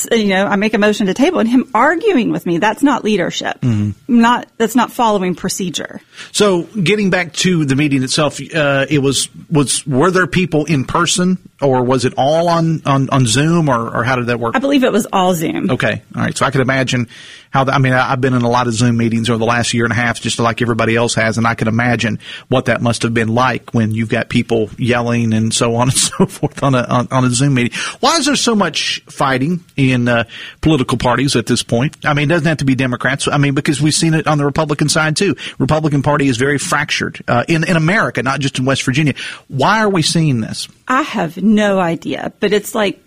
[0.10, 2.60] You know, I make a motion to table and him arguing with me.
[2.60, 3.60] That's not leadership.
[3.60, 4.22] Mm-hmm.
[4.22, 6.00] Not that's not following procedure.
[6.32, 10.86] So, getting back to the meeting itself, uh, it was was were there people in
[10.86, 14.56] person or was it all on on, on Zoom or, or how did that work?
[14.56, 15.72] I believe it was all Zoom.
[15.72, 16.38] Okay, all right.
[16.38, 17.08] So I could imagine
[17.50, 19.74] how the, I mean I've been in a lot of Zoom meetings over the last
[19.74, 22.82] year and a half, just like everybody else has, and I can imagine what that
[22.82, 26.62] must have been like when you've got people yelling and so on and so forth
[26.64, 27.78] on a on, on a Zoom meeting.
[28.00, 30.26] Why is there so much fighting in uh,
[30.62, 31.98] political parties at this point?
[32.06, 33.28] I mean, it doesn't have to be Democrats.
[33.28, 35.36] I mean, because we've seen it on the Republican side too.
[35.60, 39.14] Republican Party is very fractured uh, in in America, not just in West Virginia.
[39.48, 40.68] Why are we seeing this?
[40.92, 43.02] I have no idea, but it's like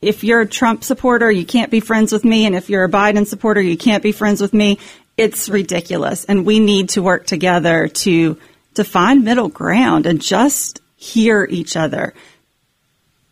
[0.00, 2.88] if you're a Trump supporter, you can't be friends with me, and if you're a
[2.88, 4.78] Biden supporter, you can't be friends with me.
[5.16, 8.38] It's ridiculous, and we need to work together to
[8.74, 12.14] to find middle ground and just hear each other.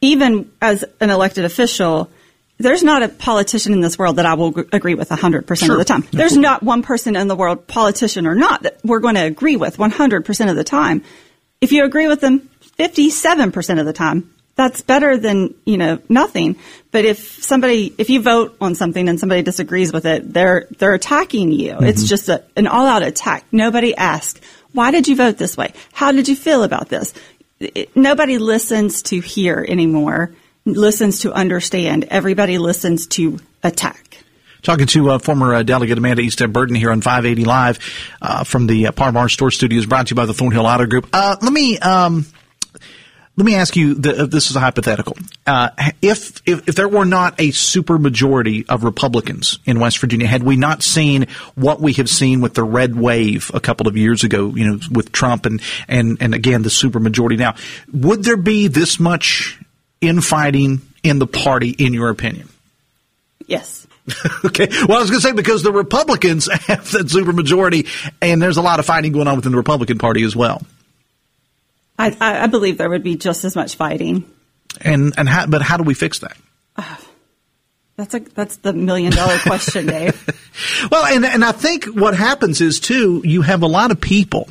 [0.01, 2.11] Even as an elected official,
[2.59, 5.73] there's not a politician in this world that I will g- agree with 100% sure.
[5.73, 6.05] of the time.
[6.11, 9.57] There's not one person in the world, politician or not, that we're going to agree
[9.57, 11.05] with 100% of the time.
[11.61, 16.57] If you agree with them 57% of the time, that's better than, you know, nothing.
[16.93, 20.95] But if somebody, if you vote on something and somebody disagrees with it, they're, they're
[20.95, 21.73] attacking you.
[21.73, 21.85] Mm-hmm.
[21.85, 23.45] It's just a, an all out attack.
[23.51, 24.41] Nobody asks,
[24.73, 25.73] why did you vote this way?
[25.93, 27.15] How did you feel about this?
[27.59, 30.35] It, nobody listens to hear anymore,
[30.65, 32.05] listens to understand.
[32.11, 34.19] Everybody listens to attack.
[34.63, 37.79] Talking to uh, former uh, delegate Amanda Estep Burton here on 580 Live
[38.23, 41.09] uh, from the uh, Par-Mar Store Studios, brought to you by the Thornhill Auto Group.
[41.13, 42.25] Uh, let me um,
[43.37, 43.95] let me ask you.
[43.95, 45.17] The, uh, this is a hypothetical.
[45.45, 45.71] Uh,
[46.01, 50.45] if, if if there were not a super majority of Republicans in West Virginia, had
[50.45, 54.23] we not seen what we have seen with the red wave a couple of years
[54.23, 57.57] ago, you know, with Trump and and and again the super majority now,
[57.93, 59.59] would there be this much
[60.01, 62.49] infighting in the party, in your opinion?
[63.47, 63.87] Yes.
[64.45, 64.69] okay.
[64.87, 67.89] Well, I was going to say because the Republicans have that supermajority,
[68.21, 70.63] and there's a lot of fighting going on within the Republican Party as well.
[71.99, 74.31] I, I believe there would be just as much fighting.
[74.81, 76.37] And and how, but how do we fix that?
[76.77, 76.97] Uh,
[77.97, 80.89] that's a that's the million dollar question, Dave.
[80.91, 84.49] well, and and I think what happens is too you have a lot of people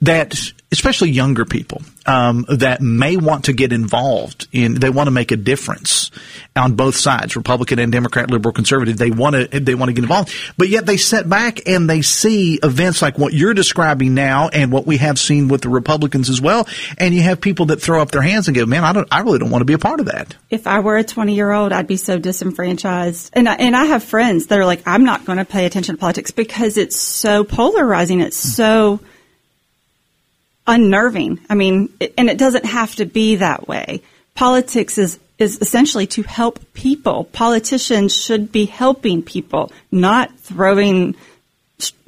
[0.00, 0.34] that
[0.78, 5.30] especially younger people um, that may want to get involved in they want to make
[5.30, 6.10] a difference
[6.56, 8.96] on both sides republican and democrat liberal conservative.
[8.98, 10.32] They want to they want to get involved.
[10.56, 14.72] But yet they sit back and they see events like what you're describing now and
[14.72, 16.66] what we have seen with the republicans as well.
[16.98, 19.20] And you have people that throw up their hands and go man i don't i
[19.20, 20.34] really don't want to be a part of that.
[20.50, 23.30] If i were a 20 year old i'd be so disenfranchised.
[23.32, 25.94] And I, and i have friends that are like i'm not going to pay attention
[25.96, 28.20] to politics because it's so polarizing.
[28.20, 29.00] It's so
[30.66, 31.40] unnerving.
[31.48, 34.02] I mean, and it doesn't have to be that way.
[34.34, 37.24] Politics is is essentially to help people.
[37.24, 41.16] Politicians should be helping people, not throwing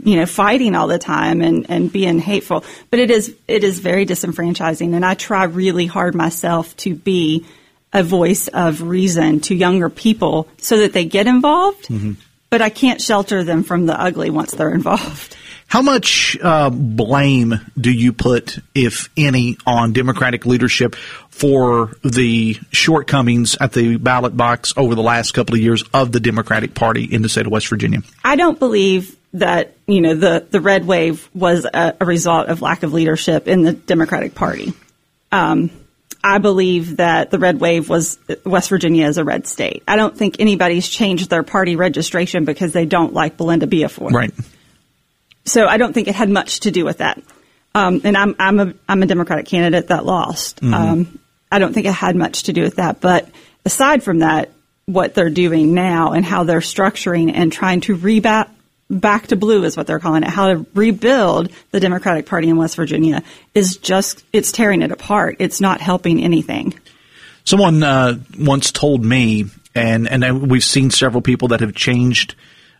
[0.02, 2.64] you know fighting all the time and and being hateful.
[2.90, 7.44] But it is it is very disenfranchising and I try really hard myself to be
[7.92, 11.88] a voice of reason to younger people so that they get involved.
[11.88, 12.12] Mm-hmm.
[12.50, 15.36] But I can't shelter them from the ugly once they're involved.
[15.68, 20.94] How much uh, blame do you put, if any, on Democratic leadership
[21.28, 26.20] for the shortcomings at the ballot box over the last couple of years of the
[26.20, 28.02] Democratic Party in the state of West Virginia?
[28.24, 32.62] I don't believe that you know the the red wave was a, a result of
[32.62, 34.72] lack of leadership in the Democratic Party.
[35.32, 35.70] Um,
[36.22, 39.82] I believe that the red wave was West Virginia is a red state.
[39.86, 44.12] I don't think anybody's changed their party registration because they don't like Belinda Biafore.
[44.12, 44.32] Right.
[45.46, 47.22] So I don't think it had much to do with that.
[47.74, 50.60] Um, and I'm I'm a I'm a Democratic candidate that lost.
[50.60, 50.74] Mhm.
[50.74, 51.18] Um,
[51.50, 53.00] I don't think it had much to do with that.
[53.00, 53.28] But
[53.64, 54.50] aside from that,
[54.86, 58.48] what they're doing now and how they're structuring and trying to rebat
[58.88, 62.56] back to blue is what they're calling it, how to rebuild the Democratic Party in
[62.56, 63.22] West Virginia
[63.54, 65.36] is just it's tearing it apart.
[65.38, 66.74] It's not helping anything.
[67.44, 72.34] Someone uh, once told me, and and we've seen several people that have changed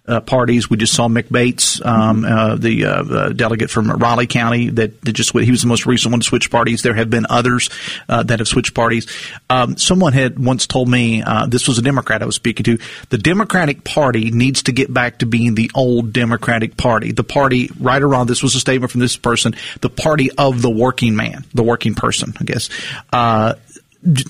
[0.09, 0.71] uh, parties.
[0.71, 5.01] We just saw Mick Bates, um, uh, the uh, uh, delegate from Raleigh County, that,
[5.03, 6.83] that just he was the most recent one to switch parties.
[6.83, 7.71] There have been others
[8.09, 9.07] uh, that have switched parties.
[9.51, 12.79] Um, someone had once told me uh, this was a Democrat I was speaking to.
[13.11, 17.71] The Democratic Party needs to get back to being the old Democratic Party, the party
[17.81, 18.27] right wrong.
[18.27, 21.95] This was a statement from this person, the party of the working man, the working
[21.95, 22.69] person, I guess.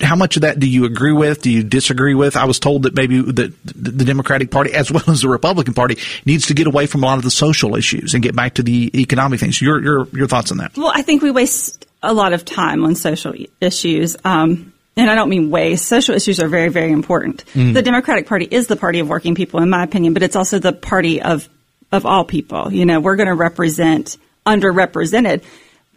[0.00, 1.42] How much of that do you agree with?
[1.42, 2.36] Do you disagree with?
[2.36, 5.98] I was told that maybe the, the Democratic Party, as well as the Republican Party,
[6.24, 8.62] needs to get away from a lot of the social issues and get back to
[8.62, 9.60] the economic things.
[9.60, 10.76] Your your your thoughts on that?
[10.76, 14.16] Well, I think we waste a lot of time on social issues.
[14.24, 15.86] Um, and I don't mean waste.
[15.86, 17.44] Social issues are very, very important.
[17.52, 17.74] Mm.
[17.74, 20.58] The Democratic Party is the party of working people, in my opinion, but it's also
[20.58, 21.48] the party of
[21.92, 22.72] of all people.
[22.72, 25.44] You know, we're going to represent underrepresented,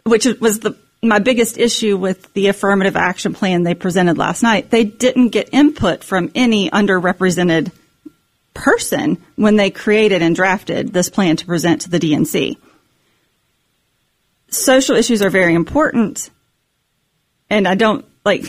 [0.04, 4.70] which was the my biggest issue with the affirmative action plan they presented last night.
[4.70, 7.72] They didn't get input from any underrepresented
[8.52, 12.56] person when they created and drafted this plan to present to the DNC.
[14.48, 16.28] Social issues are very important,
[17.48, 18.44] and I don't like.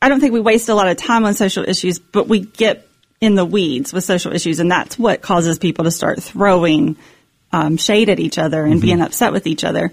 [0.00, 2.88] I don't think we waste a lot of time on social issues, but we get
[3.20, 6.96] in the weeds with social issues, and that's what causes people to start throwing
[7.52, 9.92] um, shade at each other and being upset with each other.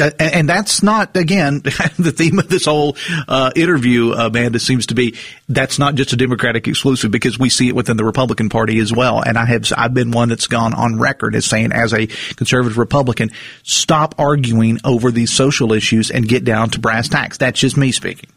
[0.00, 4.58] Uh, and, that's not again the theme of this whole uh, interview, Amanda.
[4.58, 5.16] Seems to be
[5.48, 8.92] that's not just a Democratic exclusive because we see it within the Republican Party as
[8.92, 9.20] well.
[9.20, 12.78] And I have I've been one that's gone on record as saying, as a conservative
[12.78, 13.30] Republican,
[13.62, 17.38] stop arguing over these social issues and get down to brass tacks.
[17.38, 18.30] That's just me speaking.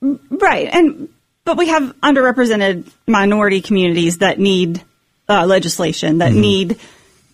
[0.00, 1.08] Right, and
[1.44, 4.82] but we have underrepresented minority communities that need
[5.28, 6.78] uh, legislation that need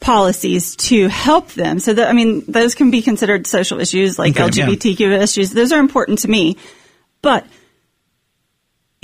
[0.05, 1.79] policies to help them.
[1.81, 4.67] So that I mean, those can be considered social issues like Okay, yeah.
[4.67, 5.51] LGBTQ issues.
[5.51, 6.59] Those are important to me,
[7.23, 7.47] but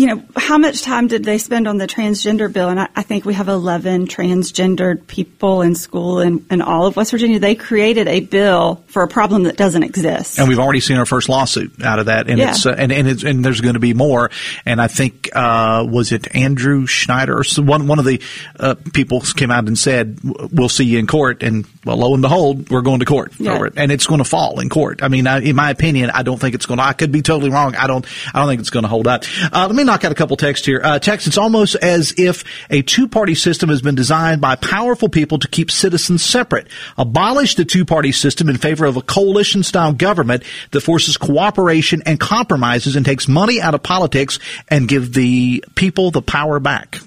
[0.01, 2.71] you know, how much time did they spend on the transgender bill?
[2.71, 6.97] And I, I think we have 11 transgendered people in school in, in all of
[6.97, 7.39] West Virginia.
[7.39, 10.39] They created a bill for a problem that doesn't exist.
[10.39, 12.51] And we've already seen our first lawsuit out of that, and Yeah.
[12.53, 14.31] it's uh, and and, it's, and there's going to be more.
[14.65, 18.23] And I think uh, was it Andrew Schneider or some- one one of the
[18.59, 22.23] uh, people came out and said, "We'll see you in court." And well, lo and
[22.23, 23.53] behold, we're going to court Yeah.
[23.55, 25.03] over it, and it's going to fall in court.
[25.03, 26.85] I mean, I, in my opinion, I don't think it's going to.
[26.85, 27.77] I could be totally wrong.
[27.77, 28.07] I don't.
[28.33, 29.25] I don't think it's going to hold up.
[29.53, 30.81] Uh, let me knock out a couple texts here.
[30.83, 35.39] Uh, text: It's almost as if a two-party system has been designed by powerful people
[35.41, 36.69] to keep citizens separate.
[36.97, 42.95] Abolish the two-party system in favor of a coalition-style government that forces cooperation and compromises
[42.95, 47.01] and takes money out of politics and give the people the power back.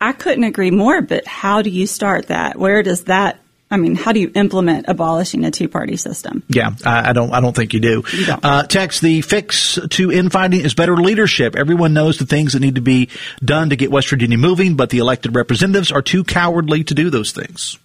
[0.00, 2.56] I couldn't agree more, but how do you start that?
[2.58, 3.40] Where does that,
[3.72, 6.42] I mean, how do you implement abolishing a two party system?
[6.48, 7.32] Yeah, I, I don't.
[7.32, 8.02] I don't think you do.
[8.42, 11.54] Uh, text the fix to infighting is better leadership.
[11.54, 13.08] Everyone knows the things that need to be
[13.44, 17.10] done to get West Virginia moving, but the elected representatives are too cowardly to do
[17.10, 17.78] those things.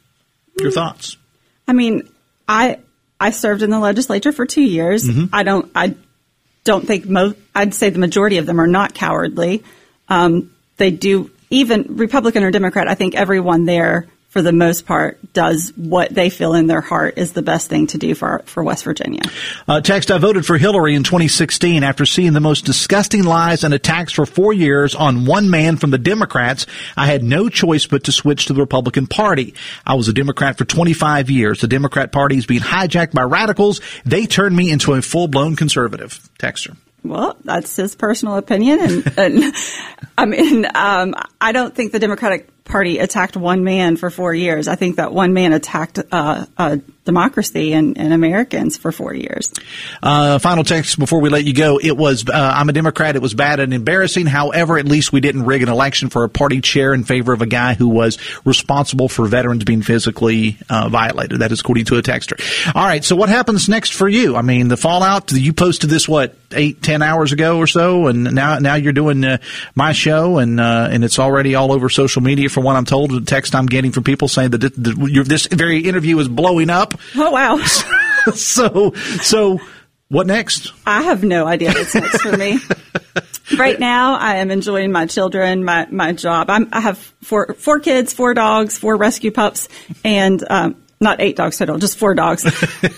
[0.60, 1.18] Your thoughts?
[1.68, 2.10] I mean,
[2.48, 2.80] I,
[3.20, 5.04] I served in the legislature for two years.
[5.04, 5.30] Mhm.
[5.34, 5.96] I don't, I
[6.64, 9.64] don't think most, I'd say the majority of them are not cowardly.
[10.10, 15.18] Um, they do, even Republican or Democrat, I think everyone there, for the most part,
[15.32, 18.66] does what they feel in their heart is the best thing to do for, for
[18.66, 19.22] West Virginia.
[19.66, 23.74] Uh, text, I voted for Hillary in 2016 after seeing the most disgusting lies and
[23.74, 26.66] attacks for four years on one man from the Democrats.
[26.98, 29.54] I had no choice but to switch to the Republican Party.
[29.86, 31.62] I was a Democrat for 25 years.
[31.62, 33.80] The Democrat Party is being hijacked by radicals.
[34.04, 36.20] They turned me into a full-blown conservative.
[36.40, 36.76] Texter.
[37.06, 39.56] Well, that's his personal opinion, and, and
[40.18, 44.68] I mean, um, I don't think the Democratic Party attacked one man for four years.
[44.68, 49.54] I think that one man attacked uh, uh, democracy and, and Americans for four years.
[50.04, 51.80] Uh, final text before we let you go.
[51.82, 53.16] It was, uh, I'm a Democrat.
[53.16, 54.26] It was bad and embarrassing.
[54.26, 57.42] However, at least we didn't rig an election for a party chair in favor of
[57.42, 61.40] a guy who was responsible for veterans being physically uh, violated.
[61.40, 62.36] That is according to a texter.
[62.76, 63.04] All right.
[63.04, 64.36] So what happens next for you?
[64.36, 68.08] I mean, the fallout, you posted this, what, eight, ten hours ago or so.
[68.08, 69.38] And now, now you're doing uh,
[69.76, 73.12] my show and, uh, and it's already all over social media from what I'm told.
[73.12, 76.72] The text I'm getting from people saying that th- th- this very interview is blowing
[76.72, 76.95] up.
[77.16, 77.58] Oh, wow.
[78.34, 79.60] so, so
[80.10, 80.74] what next?
[80.86, 82.60] I have no idea what's next for me.
[83.60, 86.50] Right now, I am enjoying my children, my, my job.
[86.50, 89.70] I'm, I have four, four kids, four dogs, four rescue pups,
[90.04, 92.44] and um, not eight dogs total, just four dogs,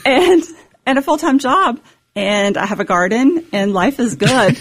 [0.05, 0.43] and
[0.85, 1.81] and a full time job.
[2.15, 4.57] And I have a garden, and life is good.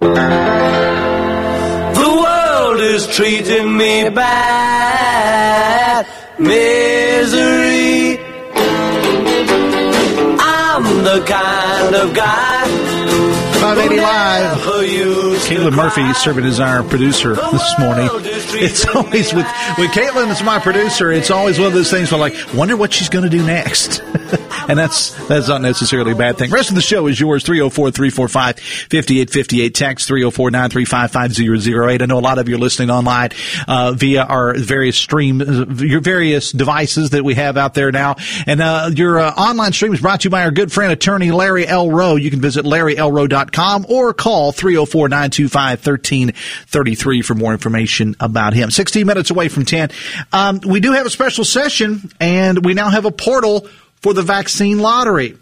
[0.00, 0.24] The
[2.00, 6.06] world is treating me bad.
[6.38, 8.18] Misery.
[10.40, 12.66] I'm the kind of guy.
[13.60, 14.58] 580 Live.
[15.50, 18.08] Caitlin Murphy serving as our producer this morning.
[18.62, 19.46] It's always with,
[19.78, 21.10] with Caitlin, it's my producer.
[21.12, 24.02] It's always one of those things where like, wonder what she's going to do next.
[24.70, 26.48] and that's, that's not necessarily a bad thing.
[26.48, 27.42] Rest of the show is yours.
[27.42, 29.74] 304-345-5858.
[29.74, 32.02] Text 304-935-5008.
[32.02, 33.30] I know a lot of you are listening online,
[33.66, 35.40] uh, via our various stream,
[35.78, 38.14] your various devices that we have out there now.
[38.46, 41.32] And, uh, your uh, online stream is brought to you by our good friend attorney
[41.32, 41.90] Larry L.
[41.90, 42.14] Rowe.
[42.14, 48.70] You can visit larrylrowe.com or call 304-925-1333 for more information about him.
[48.70, 49.90] 16 minutes away from 10.
[50.32, 53.66] Um, we do have a special session and we now have a portal
[54.00, 55.36] for the vaccine lottery.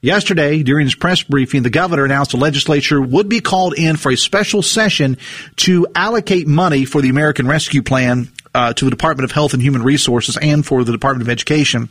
[0.00, 4.10] Yesterday, during his press briefing, the governor announced the legislature would be called in for
[4.10, 5.16] a special session
[5.56, 9.62] to allocate money for the American Rescue Plan uh, to the Department of Health and
[9.62, 11.88] Human Resources and for the Department of Education.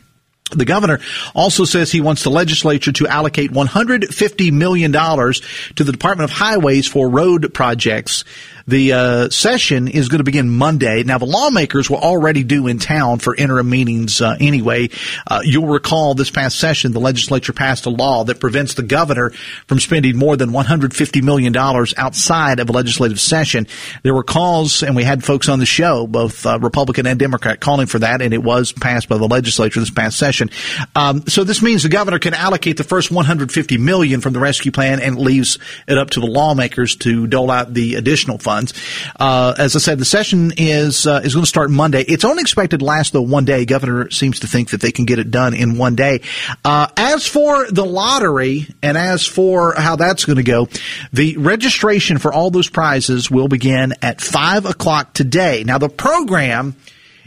[0.52, 1.00] The governor
[1.34, 6.88] also says he wants the legislature to allocate $150 million to the Department of Highways
[6.88, 8.26] for road projects.
[8.68, 11.04] The uh, session is going to begin Monday.
[11.04, 14.90] Now, the lawmakers were already due in town for interim meetings uh, anyway.
[15.28, 19.32] Uh, you'll recall this past session, the legislature passed a law that prevents the governor
[19.68, 23.68] from spending more than $150 million outside of a legislative session.
[24.04, 27.60] There were calls, and we had folks on the show, both uh, Republican and Democrat,
[27.60, 30.50] calling for that, and it was passed by the legislature this past session.
[30.96, 34.72] Um, so this means the governor can allocate the first 150 million from the rescue
[34.72, 35.58] plan and leaves
[35.88, 38.74] it up to the lawmakers to dole out the additional funds funds.
[39.20, 42.02] Uh, as I said, the session is uh, is going to start Monday.
[42.02, 43.66] It's only expected to last though one day.
[43.66, 46.22] Governor seems to think that they can get it done in one day.
[46.64, 50.68] Uh, as for the lottery and as for how that's going to go,
[51.14, 55.64] the registration for all those prizes will begin at five o'clock today.
[55.64, 56.76] Now the program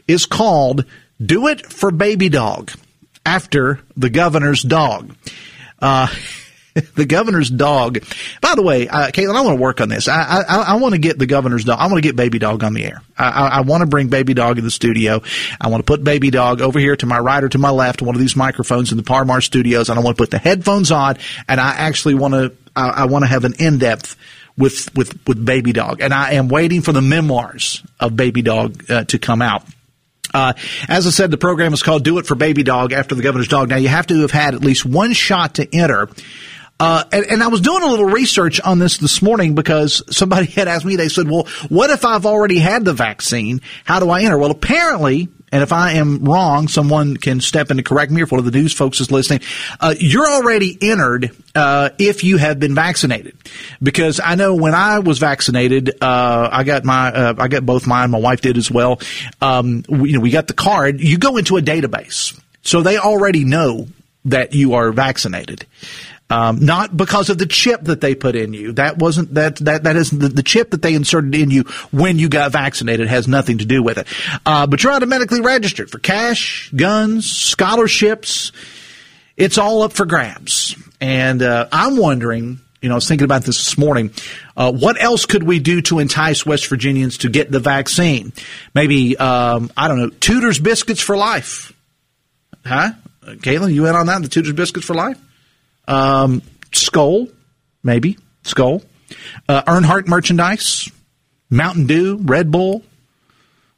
[0.07, 0.85] is called
[1.25, 2.73] "Do It for Baby Dog"
[3.27, 5.15] after the governor's dog.
[6.95, 8.01] The governor's dog.
[8.41, 10.09] By the way, uh, Caitlin, I want to work on this.
[10.09, 11.79] I, I, I want to get the governor's dog.
[11.79, 13.01] I want to get Baby Dog on the air.
[13.17, 15.23] I, I, I want to bring Baby Dog in the studio.
[15.61, 18.03] I want to put Baby Dog over here to my right or to my left,
[18.03, 20.91] one of these microphones in the Parmar studios, and I want to put the headphones
[20.91, 21.17] on,
[21.49, 24.17] and I actually want to, I, I want to have an in-depth
[24.57, 26.01] with, with, with Baby Dog.
[26.01, 29.65] And I am waiting for the memoirs of Baby Dog uh, to come out.
[30.33, 30.55] Uh,
[30.89, 33.47] as I said, the program is called Do It for Baby Dog after the governor's
[33.47, 33.69] dog.
[33.69, 36.09] Now you have to have had at least one shot to enter.
[36.81, 40.47] Uh, and, and, I was doing a little research on this this morning because somebody
[40.51, 43.61] had asked me, they said, well, what if I've already had the vaccine?
[43.85, 44.37] How do I enter?
[44.37, 48.33] Well, apparently, and if I am wrong, someone can step in to correct me, if
[48.33, 49.39] one of the news folks is listening.
[49.79, 53.37] Uh, you're already entered uh, if you have been vaccinated,
[53.81, 57.87] because I know when I was vaccinated, uh, I got my uh, I got both
[57.87, 58.11] mine.
[58.11, 59.01] My wife did as well.
[59.41, 61.01] Um, we, you know, we got the card.
[61.01, 63.87] You go into a database, so they already know
[64.25, 65.67] that you are vaccinated.
[66.31, 68.73] Um, not because of the chip that they put in you.
[68.73, 72.19] That wasn't that that that is the, the chip that they inserted in you when
[72.19, 74.07] you got vaccinated has nothing to do with it.
[74.47, 78.53] Uh, but you're automatically registered for cash, guns, scholarships.
[79.37, 80.77] It's all up for grabs.
[80.99, 84.11] And uh, I'm wondering, you know, I was thinking about this this morning.
[84.57, 88.33] Uh, what else could we do to entice West Virginians to get the vaccine?
[88.75, 91.73] Maybe um, I don't know, Tudor's biscuits for life,
[92.65, 92.93] huh?
[93.25, 94.23] Caitlin, you in on that?
[94.23, 95.19] The Tudor's biscuits for life.
[95.89, 97.29] Um, Skoal,
[97.83, 98.83] maybe Skull,
[99.49, 100.91] Uh, Earnhardt merchandise,
[101.51, 102.83] Mountain Dew, Red Bull,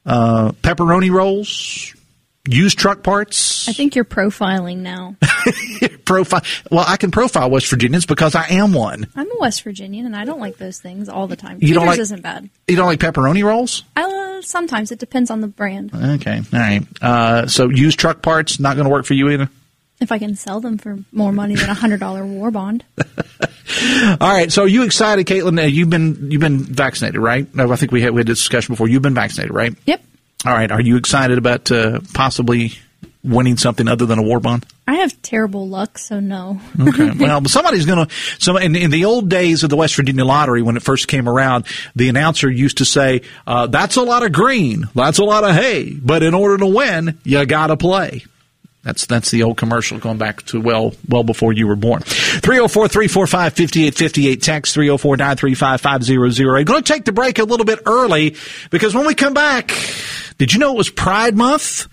[0.07, 1.93] uh, pepperoni rolls,
[2.49, 3.69] used truck parts.
[3.69, 5.17] I think you're profiling now.
[6.05, 6.43] profile.
[6.71, 9.09] Well, I can profile West Virginians because I am one.
[9.17, 11.59] I'm a West Virginian, and I don't like those things all the time.
[11.61, 12.49] You don't like- isn't bad.
[12.69, 13.83] You don't like pepperoni rolls?
[13.97, 15.91] Uh, sometimes it depends on the brand.
[15.93, 16.87] Okay, all right.
[17.03, 19.51] Uh, so used truck parts not going to work for you either.
[19.99, 22.85] If I can sell them for more money than a hundred dollar war bond.
[24.21, 24.53] All right.
[24.53, 25.59] So are you excited, Caitlin?
[25.59, 27.47] Uh, you've been you've been vaccinated, right?
[27.59, 28.89] I think we had we had this discussion before.
[28.89, 29.75] You've been vaccinated, right?
[29.87, 30.03] Yep.
[30.45, 30.71] All right.
[30.71, 32.73] Are you excited about uh, possibly
[33.25, 34.67] winning something other than a war bond?
[34.87, 36.61] I have terrible luck, so no.
[36.81, 37.11] Okay.
[37.19, 38.15] well, somebody's going to.
[38.39, 41.29] So in, in the old days of the West Virginia lottery, when it first came
[41.29, 41.67] around,
[41.97, 44.85] the announcer used to say, uh, "That's a lot of green.
[44.95, 45.93] That's a lot of hay.
[45.93, 48.25] But in order to win, you got to play."
[48.87, 52.03] That's that's the old commercial going back to well well before you were born.
[52.03, 56.65] 304-345-5858 text 304-935-5008.
[56.65, 58.37] Going to take the break a little bit early
[58.71, 59.75] because when we come back,
[60.39, 61.89] did you know it was Pride Month?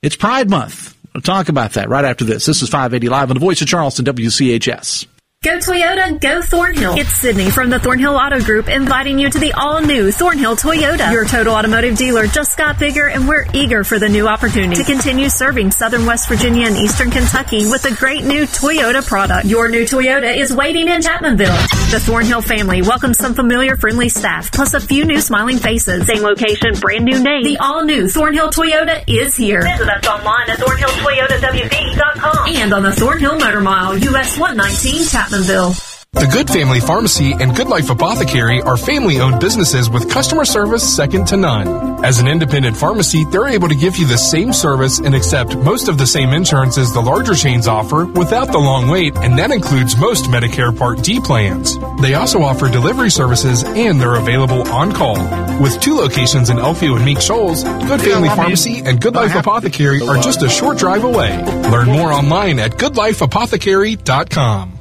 [0.00, 0.96] It's Pride Month.
[1.12, 2.46] We'll talk about that right after this.
[2.46, 5.06] This is 580 Live on the Voice of Charleston, WCHS.
[5.44, 6.94] Go Toyota, go Thornhill.
[6.96, 11.12] It's Sydney from the Thornhill Auto Group inviting you to the all-new Thornhill Toyota.
[11.12, 14.84] Your total automotive dealer just got bigger and we're eager for the new opportunity to
[14.84, 19.44] continue serving southern West Virginia and eastern Kentucky with a great new Toyota product.
[19.44, 21.90] Your new Toyota is waiting in Chapmanville.
[21.90, 26.06] The Thornhill family welcomes some familiar friendly staff plus a few new smiling faces.
[26.06, 27.44] Same location, brand new name.
[27.44, 29.60] The all-new Thornhill Toyota is here.
[29.60, 35.04] Visit us online at thornhilltoyotawv.com and on the Thornhill Motor Mile, US 119
[35.34, 35.90] Chapmanville.
[36.12, 40.84] The Good Family Pharmacy and Good Life Apothecary are family owned businesses with customer service
[40.96, 42.04] second to none.
[42.04, 45.88] As an independent pharmacy, they're able to give you the same service and accept most
[45.88, 49.96] of the same insurances the larger chains offer without the long wait, and that includes
[49.96, 51.76] most Medicare Part D plans.
[52.00, 55.18] They also offer delivery services and they're available on call.
[55.60, 60.00] With two locations in Elkview and Mink Shoals, Good Family Pharmacy and Good Life Apothecary
[60.02, 61.42] are just a short drive away.
[61.72, 64.78] Learn more online at goodlifeapothecary.com.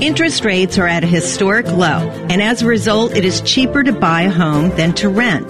[0.00, 3.92] Interest rates are at a historic low, and as a result, it is cheaper to
[3.92, 5.46] buy a home than to rent.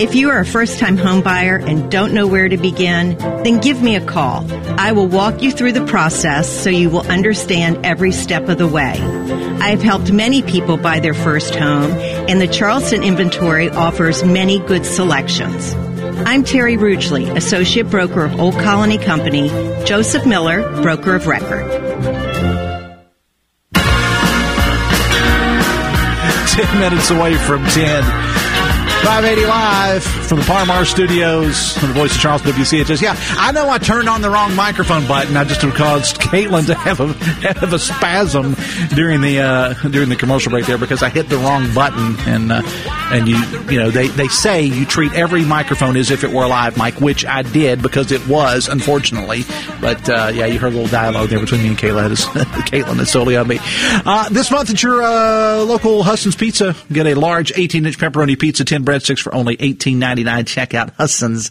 [0.00, 3.60] If you are a first time home buyer and don't know where to begin, then
[3.60, 4.50] give me a call.
[4.80, 8.66] I will walk you through the process so you will understand every step of the
[8.66, 8.98] way.
[9.60, 14.60] I have helped many people buy their first home, and the Charleston inventory offers many
[14.60, 15.74] good selections.
[16.26, 19.48] I'm Terry Rugely, Associate Broker of Old Colony Company,
[19.84, 22.53] Joseph Miller, Broker of Record.
[26.54, 28.04] 10 minutes away from 10.
[29.04, 33.02] 580 live from the Parmar Studios from the voice of Charleston WCHS.
[33.02, 35.36] Yeah, I know I turned on the wrong microphone button.
[35.36, 37.08] I just caused Caitlin to have a
[37.54, 38.54] have a spasm
[38.94, 42.52] during the uh, during the commercial break there because I hit the wrong button and
[42.52, 42.62] uh,
[43.12, 43.36] and you
[43.70, 46.76] you know they, they say you treat every microphone as if it were a live
[46.76, 49.44] mic, which I did because it was unfortunately.
[49.80, 52.10] But uh, yeah, you heard a little dialogue there between me and Caitlin.
[52.12, 53.58] It's, Caitlin is solely on me.
[53.60, 58.38] Uh, this month at your uh, local Husson's Pizza, get a large 18 inch pepperoni
[58.38, 60.46] pizza, 10 breadsticks for only $18.99.
[60.46, 61.50] Check out Husson's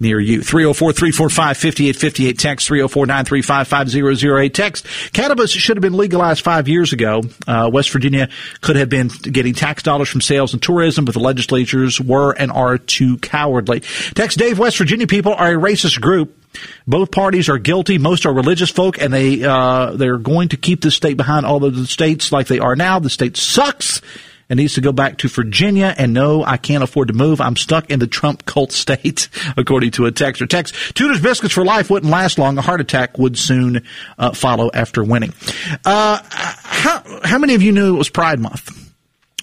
[0.00, 0.40] near you.
[0.40, 4.86] 304-345-5858 text 304-935-5008 text.
[5.12, 7.22] Cannabis should have been legalized five years ago.
[7.46, 8.28] Uh, West Virginia
[8.60, 12.52] could have been getting tax dollars from sales and tourism, but the legislatures were and
[12.52, 13.80] are too cowardly.
[14.14, 16.34] Text Dave, West Virginia people are a racist group.
[16.86, 17.98] Both parties are guilty.
[17.98, 21.62] Most are religious folk, and they uh, they're going to keep this state behind all
[21.62, 22.98] of the states like they are now.
[22.98, 24.00] The state sucks
[24.48, 25.94] and needs to go back to Virginia.
[25.96, 27.40] And no, I can't afford to move.
[27.40, 30.74] I'm stuck in the Trump cult state, according to a text or text.
[30.94, 32.58] Tudor's biscuits for life wouldn't last long.
[32.58, 33.82] A heart attack would soon
[34.18, 35.32] uh, follow after winning.
[35.84, 38.87] Uh, how how many of you knew it was Pride Month?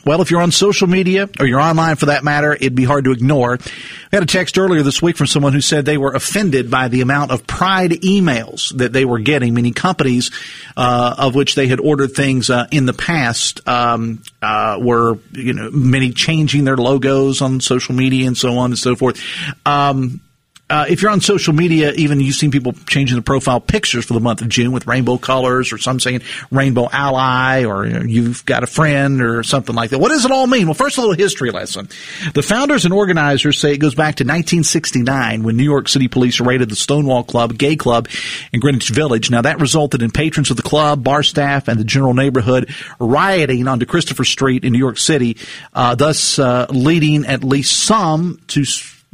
[0.06, 3.06] Well, if you're on social media or you're online for that matter, it'd be hard
[3.06, 3.58] to ignore.
[3.58, 6.89] We had a text earlier this week from someone who said they were offended by
[6.89, 10.30] the amount of pride emails that they were getting, meaning companies
[10.78, 15.53] uh, of which they had ordered things uh, in the past um, uh, were, you
[15.53, 19.20] know, many changing their logos on social media and so on and so forth.
[19.66, 20.22] Um,
[20.68, 24.13] uh, if you're on social media, even you've seen people changing the profile pictures for
[24.13, 28.01] the month of June with rainbow colors, or some saying rainbow ally, or you know,
[28.01, 29.99] you've got a friend, or something like that.
[29.99, 30.66] What does it all mean?
[30.66, 31.88] Well, first, a little history lesson.
[32.34, 36.39] The founders and organizers say it goes back to 1969 when New York City police
[36.39, 38.07] raided the Stonewall Club, gay club
[38.51, 39.30] in Greenwich Village.
[39.30, 43.68] Now, that resulted in patrons of the club, bar staff, and the general neighborhood rioting
[43.68, 45.38] onto Christopher Street in New York City,
[45.76, 48.66] uh, thus uh, leading at least some to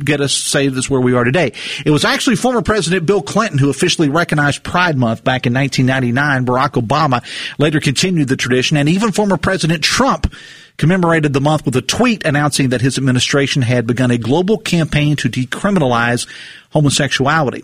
[0.04, 1.54] get us saved as where we are today.
[1.86, 6.46] It was actually former President Bill Clinton who officially recognized Pride Month back in 1999.
[6.46, 7.24] Barack Obama
[7.58, 10.34] later continued the tradition, and even former President Trump
[10.78, 15.16] commemorated the month with a tweet announcing that his administration had begun a global campaign
[15.16, 16.28] to decriminalize
[16.72, 17.64] homosexuality.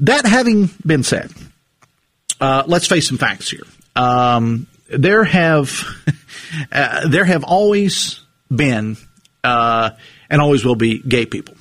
[0.00, 1.32] That having been said,
[2.40, 3.64] uh, let's face some facts here.
[3.96, 5.84] Um, there have
[6.72, 8.20] uh, there have always
[8.54, 8.96] been
[9.42, 9.90] uh,
[10.30, 11.54] and always will be gay people.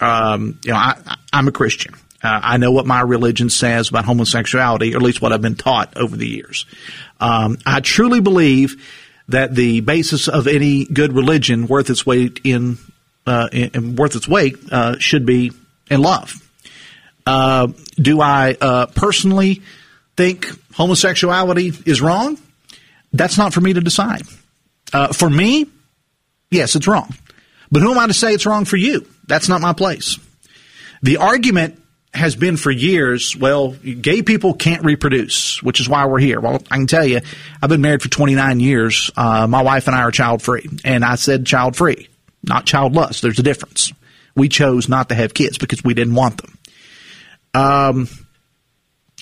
[0.00, 1.94] Um, you know, I, I'm a Christian.
[2.22, 5.54] Uh, I know what my religion says about homosexuality, or at least what I've been
[5.54, 6.66] taught over the years.
[7.20, 8.84] Um, I truly believe
[9.28, 12.78] that the basis of any good religion worth its weight in,
[13.26, 15.52] uh, in, in worth its weight uh, should be
[15.90, 16.34] in love.
[17.26, 19.62] Uh, do I uh, personally
[20.16, 22.38] think homosexuality is wrong?
[23.12, 24.22] That's not for me to decide.
[24.92, 25.66] Uh, for me,
[26.50, 27.14] yes, it's wrong.
[27.70, 29.06] But who am I to say it's wrong for you?
[29.26, 30.18] That's not my place.
[31.02, 31.82] The argument
[32.14, 36.40] has been for years, well, gay people can't reproduce, which is why we're here.
[36.40, 37.20] Well, I can tell you,
[37.62, 39.10] I've been married for 29 years.
[39.16, 40.68] Uh, my wife and I are child free.
[40.84, 42.08] And I said child free,
[42.42, 43.20] not childless.
[43.20, 43.92] There's a difference.
[44.34, 46.58] We chose not to have kids because we didn't want them.
[47.54, 48.08] Um,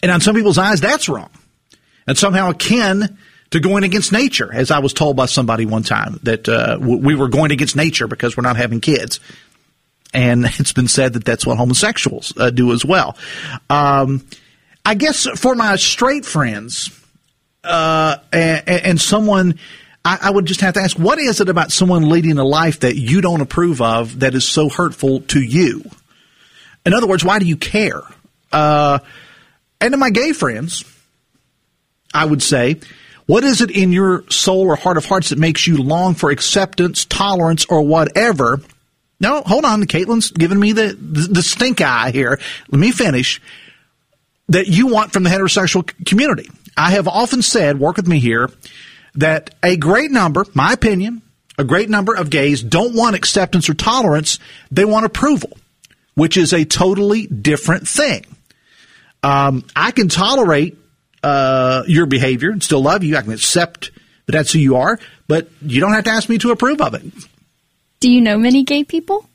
[0.03, 1.31] and on some people's eyes, that's wrong.
[2.07, 3.19] And somehow akin
[3.51, 7.15] to going against nature, as I was told by somebody one time that uh, we
[7.15, 9.21] were going against nature because we're not having kids.
[10.13, 13.17] And it's been said that that's what homosexuals uh, do as well.
[13.71, 14.27] Um,
[14.85, 16.91] I guess for my straight friends
[17.65, 19.59] uh, and, and, someone,
[20.05, 22.81] I, I, would just have to ask, what is it about someone leading a life
[22.81, 25.83] that you don't approve of that is so hurtful to you?
[26.85, 28.03] In other words, why do you care?
[28.53, 29.01] Uh,
[29.81, 30.85] and to my gay friends,
[32.15, 32.79] I would say,
[33.27, 36.31] what is it in your soul or heart of hearts that makes you long for
[36.31, 38.61] acceptance, tolerance, or whatever?
[39.18, 39.83] No, hold on.
[39.85, 42.39] Caitlin's giving me the, the, the stink eye here.
[42.68, 43.41] Let me finish.
[44.49, 46.49] That you want from the heterosexual community.
[46.77, 48.49] I have often said, work with me here,
[49.16, 51.22] that a great number, my opinion,
[51.59, 54.39] a great number of gays don't want acceptance or tolerance.
[54.70, 55.57] They want approval,
[56.14, 58.24] which is a totally different thing.
[59.22, 60.77] Um, I can tolerate
[61.27, 63.16] uh, your behavior and still love you.
[63.16, 63.91] I can accept
[64.27, 66.95] that that's who you are, but you don't have to ask me to approve of
[66.95, 67.03] it.
[67.99, 69.29] Do you know many gay people?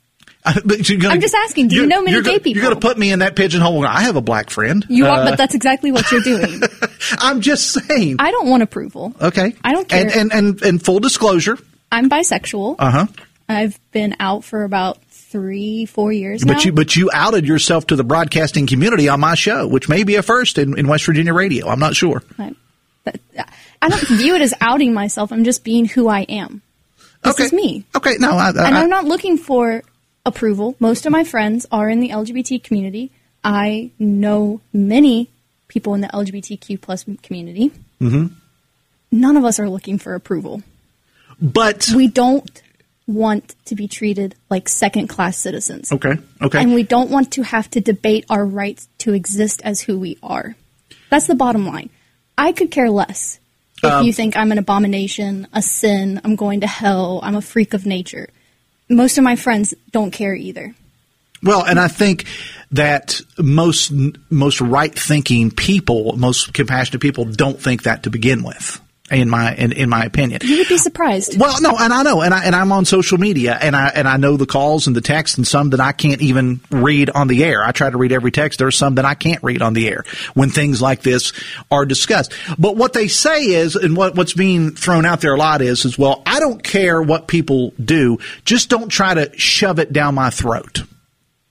[0.44, 1.68] Gonna, I'm just asking.
[1.68, 2.52] Do you know many gay people?
[2.52, 3.86] You're going to put me in that pigeonhole.
[3.86, 4.84] I have a black friend.
[4.88, 6.62] You are, uh, but that's exactly what you're doing.
[7.12, 8.16] I'm just saying.
[8.18, 9.14] I don't want approval.
[9.20, 9.54] Okay.
[9.62, 10.00] I don't care.
[10.00, 11.58] And and and, and full disclosure,
[11.92, 12.76] I'm bisexual.
[12.78, 13.06] Uh huh.
[13.48, 14.98] I've been out for about
[15.32, 16.60] three, four years but now.
[16.60, 20.16] you but you outed yourself to the broadcasting community on my show, which may be
[20.16, 21.68] a first in, in West Virginia radio.
[21.68, 22.22] I'm not sure.
[22.38, 22.54] I,
[23.80, 25.32] I don't view it as outing myself.
[25.32, 26.62] I'm just being who I am.
[27.24, 27.44] This okay.
[27.44, 27.84] is me.
[27.96, 29.82] Okay, no, I, I, and I'm not looking for
[30.26, 30.76] approval.
[30.78, 33.10] Most of my friends are in the LGBT community.
[33.42, 35.30] I know many
[35.66, 37.72] people in the LGBTQ plus community.
[38.00, 38.34] Mm-hmm.
[39.10, 40.62] None of us are looking for approval.
[41.40, 42.62] But we don't
[43.12, 45.92] want to be treated like second class citizens.
[45.92, 46.14] Okay.
[46.40, 46.60] Okay.
[46.60, 50.18] And we don't want to have to debate our rights to exist as who we
[50.22, 50.56] are.
[51.10, 51.90] That's the bottom line.
[52.36, 53.38] I could care less
[53.82, 57.42] if um, you think I'm an abomination, a sin, I'm going to hell, I'm a
[57.42, 58.28] freak of nature.
[58.88, 60.74] Most of my friends don't care either.
[61.42, 62.26] Well, and I think
[62.70, 63.92] that most
[64.30, 68.80] most right thinking people, most compassionate people, don't think that to begin with
[69.12, 70.40] in my in, in my opinion.
[70.42, 71.38] You would be surprised.
[71.38, 74.08] Well, no, and I know, and I and I'm on social media, and I and
[74.08, 77.28] I know the calls and the texts, and some that I can't even read on
[77.28, 77.62] the air.
[77.62, 78.58] I try to read every text.
[78.58, 80.04] There are some that I can't read on the air
[80.34, 81.32] when things like this
[81.70, 82.32] are discussed.
[82.58, 85.84] But what they say is, and what what's being thrown out there a lot is,
[85.84, 90.14] is well, I don't care what people do, just don't try to shove it down
[90.14, 90.82] my throat.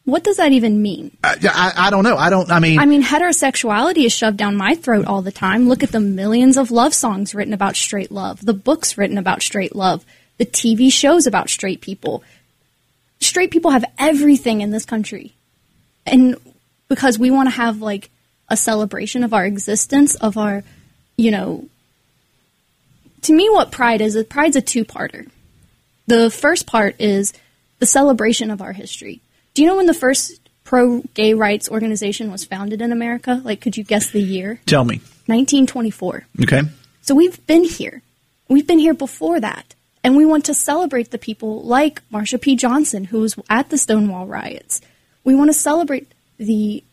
[0.06, 1.16] What does that even mean?
[1.24, 2.18] Uh, I, I, I, don't know.
[2.18, 2.50] I don't.
[2.52, 5.70] I mean, I mean, heterosexuality is shoved down my throat all the time.
[5.70, 9.42] Look at the millions of love songs written about straight love, the books written about
[9.42, 10.06] straight love.
[10.38, 12.24] the TV shows about straight people.
[13.20, 15.34] Straight people have everything in this country.
[16.08, 16.36] And
[16.88, 18.10] because we want to have like
[18.50, 20.64] a celebration of our existence, of our,
[21.16, 21.66] you know,
[23.22, 25.30] to me, what pride is, pride's a two parter.
[26.08, 27.34] The first part is
[27.80, 29.22] the celebration of our history.
[29.54, 33.42] Do you know when the first pro gay rights organization was founded in America?
[33.44, 34.62] Like, could you guess the year?
[34.66, 34.98] Tell me.
[35.28, 36.26] 1924.
[36.44, 36.62] Okay.
[37.02, 38.02] So we've been here.
[38.48, 39.76] We've been here before that.
[40.04, 42.56] And we want to celebrate the people like Marsha P.
[42.56, 44.82] Johnson, who was at the Stonewall riots.
[45.24, 46.84] We want to celebrate the,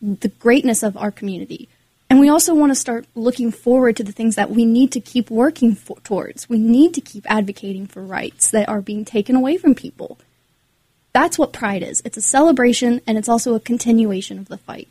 [0.00, 1.68] the greatness of our community.
[2.08, 5.00] And we also want to start looking forward to the things that we need to
[5.00, 6.48] keep working for, towards.
[6.48, 10.18] We need to keep advocating for rights that are being taken away from people.
[11.14, 12.02] That's what pride is.
[12.04, 14.88] It's a celebration and it's also a continuation of the fight.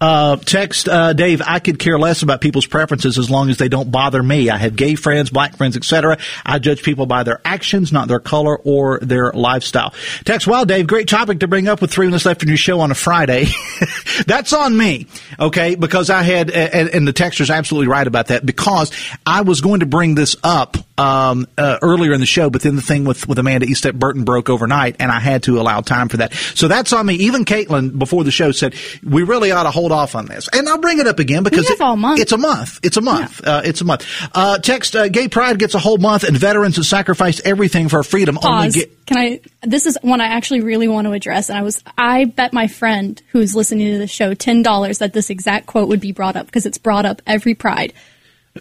[0.00, 1.42] Uh, text uh, Dave.
[1.44, 4.48] I could care less about people's preferences as long as they don't bother me.
[4.48, 6.18] I have gay friends, black friends, etc.
[6.46, 9.92] I judge people by their actions, not their color or their lifestyle.
[10.24, 10.46] Text.
[10.46, 12.92] Well, Dave, great topic to bring up with three minutes left in your show on
[12.92, 13.46] a Friday.
[14.26, 15.08] That's on me,
[15.40, 15.74] okay?
[15.74, 18.46] Because I had, and, and the texter's absolutely right about that.
[18.46, 18.92] Because
[19.26, 22.76] I was going to bring this up um, uh, earlier in the show, but then
[22.76, 26.08] the thing with with Amanda Estep Burton broke overnight, and I had to allow time
[26.08, 26.34] for that.
[26.34, 27.14] So that's on me.
[27.14, 30.48] Even Caitlin before the show said we really ought to hold hold off on this.
[30.52, 32.20] And I'll bring it up again because it, month.
[32.20, 32.80] it's a month.
[32.82, 33.40] It's a month.
[33.42, 33.56] Yeah.
[33.56, 34.06] Uh, it's a month.
[34.34, 38.02] Uh, text uh, Gay Pride gets a whole month, and veterans have sacrificed everything for
[38.02, 38.36] freedom.
[38.36, 38.46] Pause.
[38.46, 39.40] Only get- Can I?
[39.62, 42.66] This is one I actually really want to address, and I was I bet my
[42.66, 46.36] friend who's listening to the show ten dollars that this exact quote would be brought
[46.36, 47.92] up because it's brought up every Pride.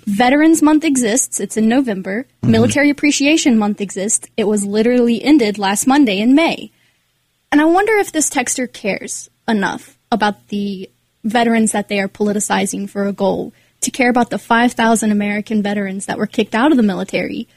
[0.05, 1.39] Veterans Month exists.
[1.39, 2.23] It's in November.
[2.23, 2.51] Mm-hmm.
[2.51, 4.27] Military Appreciation Month exists.
[4.37, 6.71] It was literally ended last Monday in May.
[7.51, 10.89] And I wonder if this texter cares enough about the
[11.29, 16.05] veterans that they are politicizing for a goal, to care about the 5,000 American veterans
[16.07, 17.47] that were kicked out of the military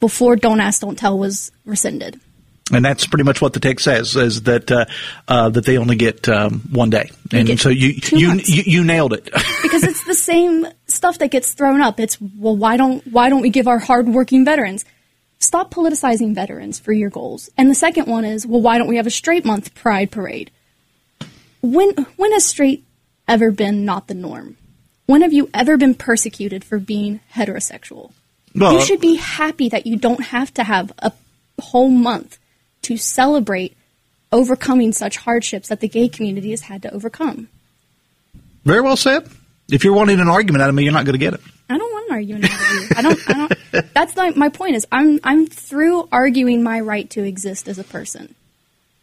[0.00, 2.20] before Don't Ask, Don't Tell was rescinded.
[2.72, 4.86] And that's pretty much what the text says: is that uh,
[5.28, 9.12] uh, that they only get um, one day, and so you you, you, you nailed
[9.12, 9.24] it
[9.62, 11.98] because it's the same stuff that gets thrown up.
[11.98, 14.84] It's well, why don't why don't we give our hardworking veterans?
[15.40, 17.50] Stop politicizing veterans for your goals.
[17.58, 20.50] And the second one is well, why don't we have a straight month pride parade?
[21.62, 22.84] When when has straight
[23.28, 24.56] ever been not the norm?
[25.06, 28.12] When have you ever been persecuted for being heterosexual?
[28.54, 31.12] Well, you should be happy that you don't have to have a
[31.60, 32.38] whole month
[32.82, 33.76] to celebrate
[34.30, 37.48] overcoming such hardships that the gay community has had to overcome.
[38.64, 39.28] Very well said.
[39.70, 41.40] If you're wanting an argument out of me, you're not going to get it.
[41.70, 42.88] I don't want an argument out of you.
[42.96, 43.30] I don't.
[43.30, 43.94] I don't.
[43.94, 44.76] That's not my point.
[44.76, 48.34] Is I'm I'm through arguing my right to exist as a person.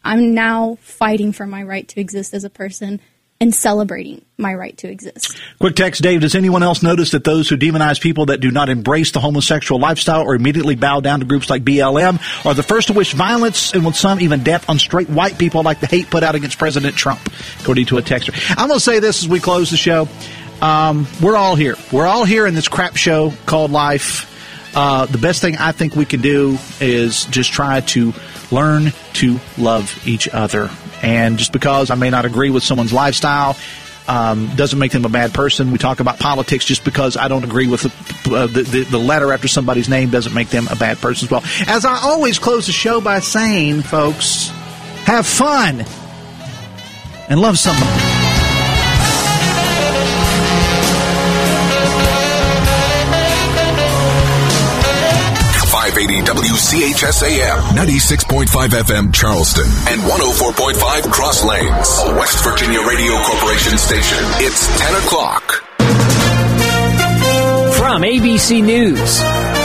[0.04, 3.00] I'm now fighting for my right to exist as a person
[3.40, 5.40] and celebrating my right to exist.
[5.58, 6.20] Quick text, Dave.
[6.20, 9.80] Does anyone else notice that those who demonize people that do not embrace the homosexual
[9.80, 13.72] lifestyle or immediately bow down to groups like BLM are the first to wish violence
[13.72, 16.58] and with some even death on straight white people like the hate put out against
[16.58, 17.20] President Trump,
[17.60, 18.34] according to a texter.
[18.58, 20.06] I'm going to say this as we close the show.
[20.60, 21.76] Um, we're all here.
[21.90, 24.26] We're all here in this crap show called life.
[24.76, 28.12] Uh, the best thing I think we can do is just try to
[28.50, 30.70] learn to love each other
[31.02, 33.56] and just because I may not agree with someone's lifestyle,
[34.08, 35.70] um, doesn't make them a bad person.
[35.70, 39.32] We talk about politics just because I don't agree with the, uh, the, the, letter
[39.32, 41.42] after somebody's name doesn't make them a bad person as well.
[41.66, 44.48] As I always close the show by saying, folks,
[45.04, 45.84] have fun
[47.28, 48.19] and love someone.
[55.90, 64.18] 580 WCHSAM, 96.5 FM Charleston, and 104.5 Cross Lanes, a West Virginia Radio Corporation station.
[64.38, 65.42] It's 10 o'clock.
[67.74, 69.59] From ABC News.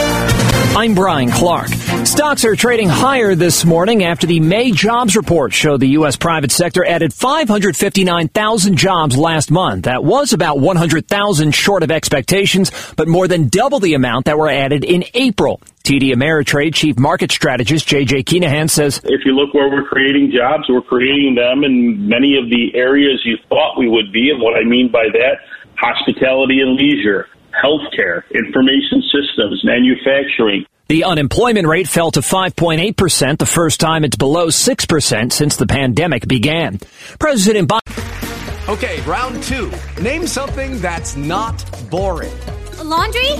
[0.78, 1.70] I'm Brian Clark.
[2.04, 6.18] Stocks are trading higher this morning after the May jobs report showed the U.S.
[6.18, 9.86] private sector added 559,000 jobs last month.
[9.86, 14.50] That was about 100,000 short of expectations, but more than double the amount that were
[14.50, 15.62] added in April.
[15.86, 18.24] TD Ameritrade Chief Market Strategist J.J.
[18.24, 22.50] Kinahan says If you look where we're creating jobs, we're creating them in many of
[22.50, 24.30] the areas you thought we would be.
[24.30, 25.40] And what I mean by that,
[25.78, 27.30] hospitality and leisure,
[27.64, 30.66] healthcare, information systems, manufacturing.
[30.88, 36.28] The unemployment rate fell to 5.8%, the first time it's below 6% since the pandemic
[36.28, 36.80] began.
[37.18, 38.70] President Biden.
[38.70, 39.72] Okay, round two.
[40.02, 41.56] Name something that's not
[41.90, 42.34] boring.
[42.80, 43.32] A laundry?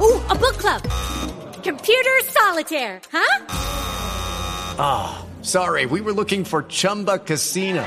[0.00, 0.82] Ooh, a book club.
[1.62, 3.46] Computer solitaire, huh?
[4.78, 7.86] Ah, oh, sorry, we were looking for Chumba Casino.